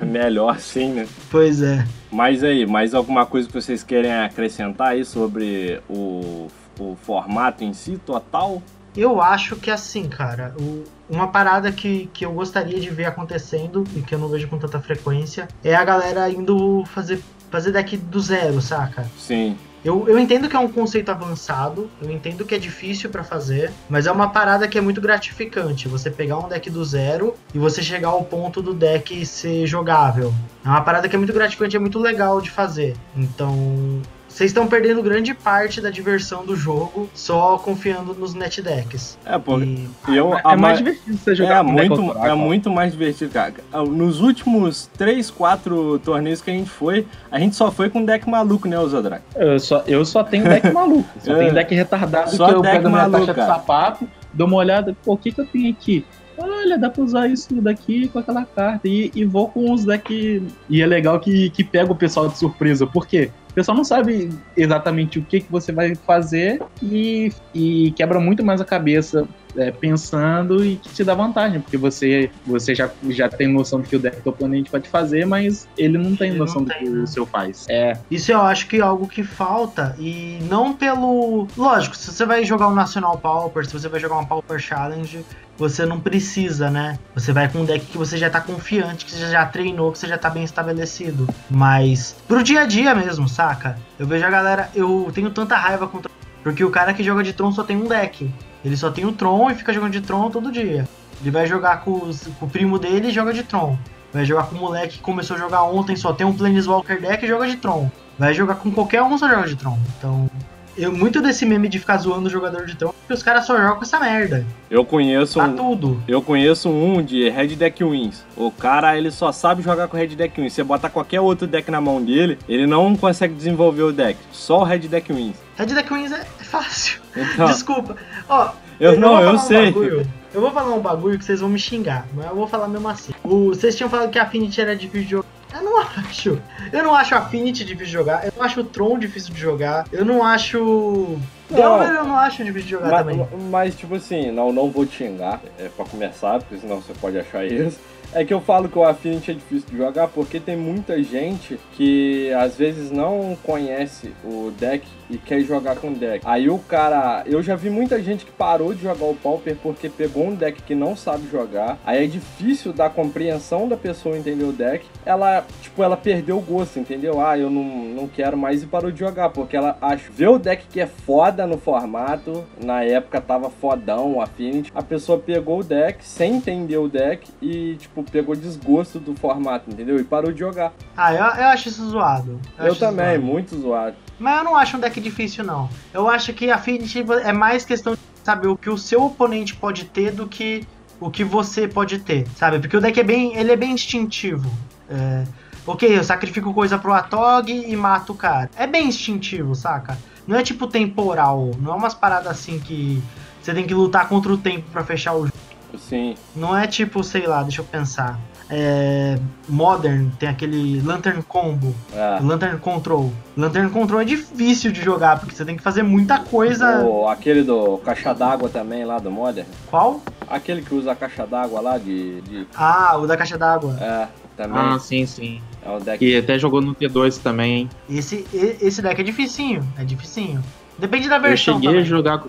[0.00, 1.06] É, melhor sim, né?
[1.30, 1.84] Pois é.
[2.10, 6.48] Mas aí, mais alguma coisa que vocês querem acrescentar aí sobre o,
[6.82, 8.62] o formato em si, total?
[8.96, 13.84] Eu acho que assim, cara, o- uma parada que, que eu gostaria de ver acontecendo
[13.94, 17.96] e que eu não vejo com tanta frequência é a galera indo fazer, fazer deck
[17.96, 19.06] do zero, saca?
[19.16, 19.56] Sim.
[19.82, 23.72] Eu, eu entendo que é um conceito avançado, eu entendo que é difícil pra fazer,
[23.88, 25.88] mas é uma parada que é muito gratificante.
[25.88, 30.34] Você pegar um deck do zero e você chegar ao ponto do deck ser jogável.
[30.64, 32.94] É uma parada que é muito gratificante, é muito legal de fazer.
[33.16, 34.02] Então,
[34.40, 39.18] vocês estão perdendo grande parte da diversão do jogo só confiando nos net decks.
[39.26, 39.66] É, porque
[40.08, 42.36] E- eu, é a mais ma- divertido você é jogar deck muito, é cara.
[42.36, 43.52] muito mais divertido, cara.
[43.86, 48.26] Nos últimos 3, 4 torneios que a gente foi, a gente só foi com deck
[48.30, 49.22] maluco, né, Zodrak?
[49.36, 51.06] Eu só, eu só tenho deck maluco.
[51.22, 51.38] Só É.
[51.40, 54.56] tenho deck retardado Só que eu deck pego minha maluco, caixa de sapato, dou uma
[54.56, 56.02] olhada, pô, o que que eu tenho aqui?
[56.38, 58.88] Olha, dá pra usar isso daqui com aquela carta.
[58.88, 60.42] E, e vou com os decks.
[60.70, 62.86] E é legal que, que pega o pessoal de surpresa.
[62.86, 63.30] Por quê?
[63.50, 68.44] O pessoal não sabe exatamente o que, que você vai fazer e, e quebra muito
[68.44, 73.28] mais a cabeça é, pensando e que te dá vantagem, porque você, você já, já
[73.28, 76.38] tem noção do que o deck do oponente pode fazer, mas ele não tem Ele
[76.38, 77.02] noção não do tem, que né?
[77.02, 77.66] o seu faz.
[77.68, 81.46] É, Isso eu acho que é algo que falta e não pelo.
[81.56, 85.24] Lógico, se você vai jogar um National Pauper, se você vai jogar uma Pauper Challenge,
[85.60, 86.98] você não precisa, né?
[87.14, 89.98] Você vai com um deck que você já tá confiante, que você já treinou, que
[89.98, 91.28] você já tá bem estabelecido.
[91.50, 93.78] Mas pro dia a dia mesmo, saca?
[93.98, 94.70] Eu vejo a galera.
[94.74, 96.10] Eu tenho tanta raiva contra.
[96.42, 98.32] Porque o cara que joga de Tron só tem um deck.
[98.64, 100.88] Ele só tem o Tron e fica jogando de Tron todo dia.
[101.20, 103.76] Ele vai jogar com, os- com o primo dele e joga de Tron.
[104.12, 107.22] Vai jogar com o moleque que começou a jogar ontem, só tem um Planeswalker deck
[107.24, 107.90] e joga de Tron.
[108.18, 109.78] Vai jogar com qualquer um, só joga de Tron.
[109.98, 110.28] Então,
[110.76, 113.56] eu, muito desse meme de ficar zoando o jogador de Tron, porque os caras só
[113.56, 114.44] jogam com essa merda.
[114.70, 116.02] Eu conheço Tá um, tudo.
[116.06, 118.24] eu conheço um de Red Deck Wins.
[118.36, 120.52] O cara, ele só sabe jogar com Red Deck Wins.
[120.52, 124.18] Você botar qualquer outro deck na mão dele, ele não consegue desenvolver o deck.
[124.32, 125.36] Só o Red Deck Wins.
[125.56, 127.00] Red Deck Wins é fácil.
[127.16, 127.96] Então, Desculpa.
[128.28, 129.66] Ó, eu não, vou eu um sei.
[129.66, 130.06] bagulho.
[130.32, 132.88] Eu vou falar um bagulho que vocês vão me xingar, mas eu vou falar mesmo
[132.88, 133.12] assim.
[133.24, 135.26] O- vocês tinham falado que a Affinity era difícil de jogar.
[135.52, 136.40] Eu não acho.
[136.72, 138.24] Eu não acho a Affinity difícil de jogar.
[138.26, 139.86] Eu não acho o Tron difícil de jogar.
[139.92, 141.18] Eu não acho.
[141.50, 143.26] Delver eu não acho difícil de jogar Mas, também.
[143.50, 147.18] mas, tipo assim, não, não vou te xingar, é pra começar, porque senão você pode
[147.18, 147.78] achar isso.
[148.12, 151.58] É que eu falo que o Affinity é difícil de jogar porque tem muita gente
[151.76, 156.24] que às vezes não conhece o deck e quer jogar com deck.
[156.26, 157.22] Aí o cara.
[157.26, 160.62] Eu já vi muita gente que parou de jogar o Pauper porque pegou um deck
[160.62, 161.78] que não sabe jogar.
[161.84, 164.86] Aí é difícil da compreensão da pessoa entender o deck.
[165.04, 167.20] Ela, tipo, ela perdeu o gosto, entendeu?
[167.20, 169.30] Ah, eu não, não quero mais e parou de jogar.
[169.30, 172.44] Porque ela acha, vê o deck que é foda no formato.
[172.62, 174.70] Na época tava fodão o Affinity.
[174.74, 179.70] A pessoa pegou o deck sem entender o deck e, tipo, pegou desgosto do formato,
[179.70, 179.98] entendeu?
[179.98, 180.72] E parou de jogar.
[180.96, 182.40] Ah, eu, eu acho isso zoado.
[182.58, 183.22] Eu, acho também, zoado.
[183.22, 183.96] muito zoado.
[184.20, 185.70] Mas eu não acho um deck difícil, não.
[185.94, 189.56] Eu acho que a Affinity é mais questão de saber o que o seu oponente
[189.56, 190.66] pode ter do que
[191.00, 192.58] o que você pode ter, sabe?
[192.58, 194.50] Porque o deck é bem, ele é bem instintivo.
[194.90, 195.24] É,
[195.66, 198.50] ok, eu sacrifico coisa pro Atog e mato o cara.
[198.54, 199.96] É bem instintivo, saca?
[200.26, 203.02] Não é tipo temporal, não é umas paradas assim que
[203.40, 205.32] você tem que lutar contra o tempo pra fechar o jogo.
[205.78, 206.14] Sim.
[206.36, 208.20] Não é tipo, sei lá, deixa eu pensar.
[208.50, 209.16] É,
[209.48, 212.18] Modern tem aquele Lantern Combo, É.
[212.20, 213.12] Lantern Control.
[213.36, 216.80] Lantern Control é difícil de jogar, porque você tem que fazer muita coisa.
[216.84, 219.46] O, aquele do caixa d'água também lá do Modern.
[219.70, 220.02] Qual?
[220.28, 222.46] Aquele que usa a caixa d'água lá de, de.
[222.56, 223.76] Ah, o da caixa d'água.
[223.80, 224.58] É, também.
[224.60, 225.40] Ah, sim, sim.
[225.64, 226.04] é o deck.
[226.04, 227.70] E até jogou no T2 também, hein?
[227.88, 230.42] Esse, esse deck é dificinho, é dificinho.
[230.78, 231.84] Depende da Eu versão cheguei a também.
[231.84, 232.22] jogar.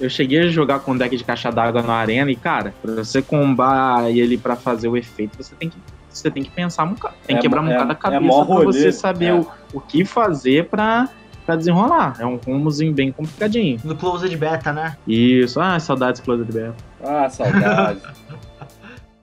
[0.00, 3.22] Eu cheguei a jogar com deck de caixa d'água na arena e, cara, pra você
[3.22, 5.76] combar ele pra fazer o efeito, você tem que,
[6.10, 7.14] você tem que pensar um bocado.
[7.26, 9.26] Tem É que quebrar um é- bocado a é cabeça mó pra rolê, você saber
[9.26, 9.34] é.
[9.34, 11.08] o, o que fazer pra,
[11.46, 12.16] pra desenrolar.
[12.18, 13.78] É um combozinho bem complicadinho.
[13.82, 14.96] No Closed Beta, né?
[15.06, 16.74] Isso, ah, saudades Closet Beta.
[17.02, 18.00] Ah, saudade.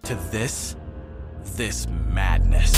[0.04, 0.76] To this,
[1.56, 2.74] this madness.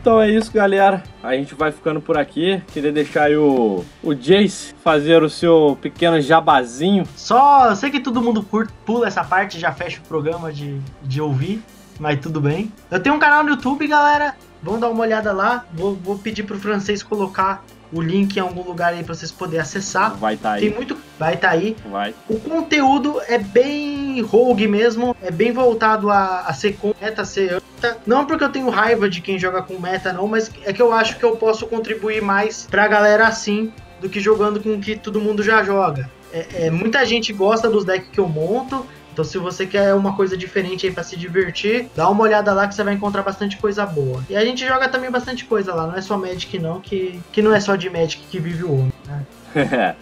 [0.00, 1.02] Então é isso, galera.
[1.22, 2.62] A gente vai ficando por aqui.
[2.72, 7.06] Queria deixar aí o, o Jace fazer o seu pequeno jabazinho.
[7.14, 11.20] Só, sei que todo mundo curte, pula essa parte já fecha o programa de, de
[11.20, 11.62] ouvir,
[11.98, 12.72] mas tudo bem.
[12.90, 14.34] Eu tenho um canal no YouTube, galera.
[14.62, 15.66] Vão dar uma olhada lá.
[15.74, 17.62] Vou, vou pedir pro francês colocar
[17.92, 20.14] o link em algum lugar aí pra vocês poderem acessar.
[20.16, 20.74] Vai estar Tem aí.
[20.74, 20.96] muito.
[21.18, 21.76] Vai estar aí.
[21.90, 22.14] Vai.
[22.28, 27.54] O conteúdo é bem rogue mesmo, é bem voltado a, a ser com meta, ser
[27.54, 27.98] anta.
[28.06, 30.92] Não porque eu tenho raiva de quem joga com meta, não, mas é que eu
[30.92, 34.96] acho que eu posso contribuir mais pra galera assim do que jogando com o que
[34.96, 36.10] todo mundo já joga.
[36.32, 38.86] É, é, muita gente gosta dos decks que eu monto.
[39.12, 42.66] Então, se você quer uma coisa diferente aí pra se divertir, dá uma olhada lá
[42.68, 44.22] que você vai encontrar bastante coisa boa.
[44.30, 47.42] E a gente joga também bastante coisa lá, não é só Magic não, que, que
[47.42, 49.24] não é só de Magic que vive o homem, né?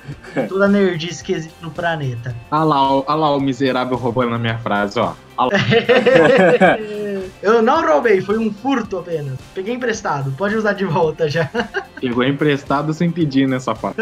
[0.46, 2.36] Toda nerdice que existe no planeta.
[2.50, 2.76] Ah lá,
[3.06, 5.14] ah lá o miserável roubando a minha frase, ó.
[5.38, 5.48] Ah.
[7.42, 9.38] Eu não roubei, foi um furto apenas.
[9.54, 11.48] Peguei emprestado, pode usar de volta já.
[12.00, 14.00] Pegou emprestado sem pedir nessa parte.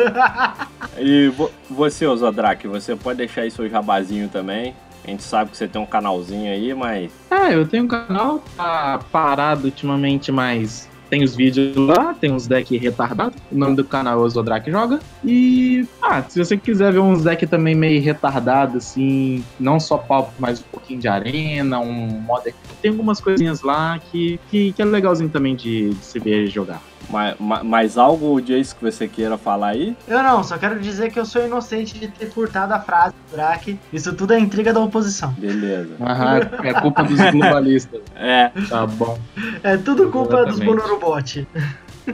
[0.99, 4.75] E vo- você, Zodrak, você pode deixar aí seu jabazinho também.
[5.07, 7.13] A gente sabe que você tem um canalzinho aí, mas.
[7.31, 12.49] É, eu tenho um canal, tá parado ultimamente, mas tem os vídeos lá, tem uns
[12.49, 13.41] decks retardados.
[13.51, 14.99] O nome do canal é Ozodrak Joga.
[15.25, 20.33] E, ah, se você quiser ver uns decks também meio retardados, assim, não só palco,
[20.41, 22.53] mas um pouquinho de arena, um modder.
[22.83, 26.83] Tem algumas coisinhas lá que, que, que é legalzinho também de, de se ver jogar.
[27.09, 29.97] Mais, mais algo, Jace, que você queira falar aí?
[30.09, 33.37] Eu não, só quero dizer que eu sou inocente de ter furtado a frase do
[33.37, 33.79] Drake.
[33.93, 35.33] Isso tudo é intriga da oposição.
[35.39, 35.95] Beleza.
[36.03, 38.01] Aham, é culpa dos globalistas.
[38.17, 39.19] É, Tá bom.
[39.63, 40.65] É tudo culpa dos Exatamente.
[40.65, 41.49] Bonorobot.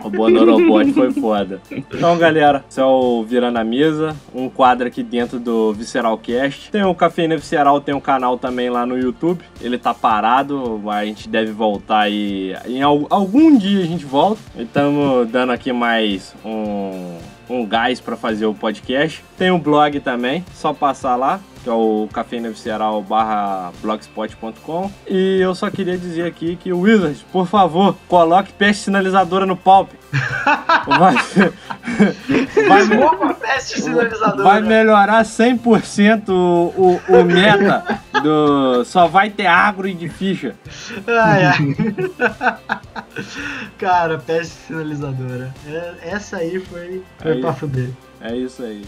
[0.03, 1.61] O Bonorobot foi foda.
[1.71, 6.71] Então, galera, esse é o Virando a Mesa, um quadro aqui dentro do Visceral Cast.
[6.71, 9.43] Tem o Cafeína Visceral, tem um canal também lá no YouTube.
[9.61, 12.55] Ele tá parado, a gente deve voltar aí.
[12.67, 14.41] Em al- algum dia a gente volta.
[14.59, 17.17] Estamos dando aqui mais um,
[17.49, 19.23] um gás pra fazer o podcast.
[19.37, 21.41] Tem o blog também, só passar lá.
[21.63, 24.91] Que é o cafeinavisceral barra blogspot.com.
[25.09, 29.57] E eu só queria dizer aqui que o Wizards, por favor, coloque peste sinalizadora no
[29.57, 29.91] palp.
[30.99, 31.15] Vai,
[32.69, 34.43] vai, me- sinalizadora.
[34.43, 36.33] vai melhorar 100% o,
[36.77, 38.85] o, o meta do.
[38.85, 40.55] Só vai ter agro e de ficha.
[41.07, 41.77] Ai, ai.
[43.79, 45.55] Cara, peste sinalizadora.
[45.67, 47.41] É- Essa aí foi, foi Aí.
[47.41, 47.91] pra fuder.
[48.21, 48.85] É isso aí.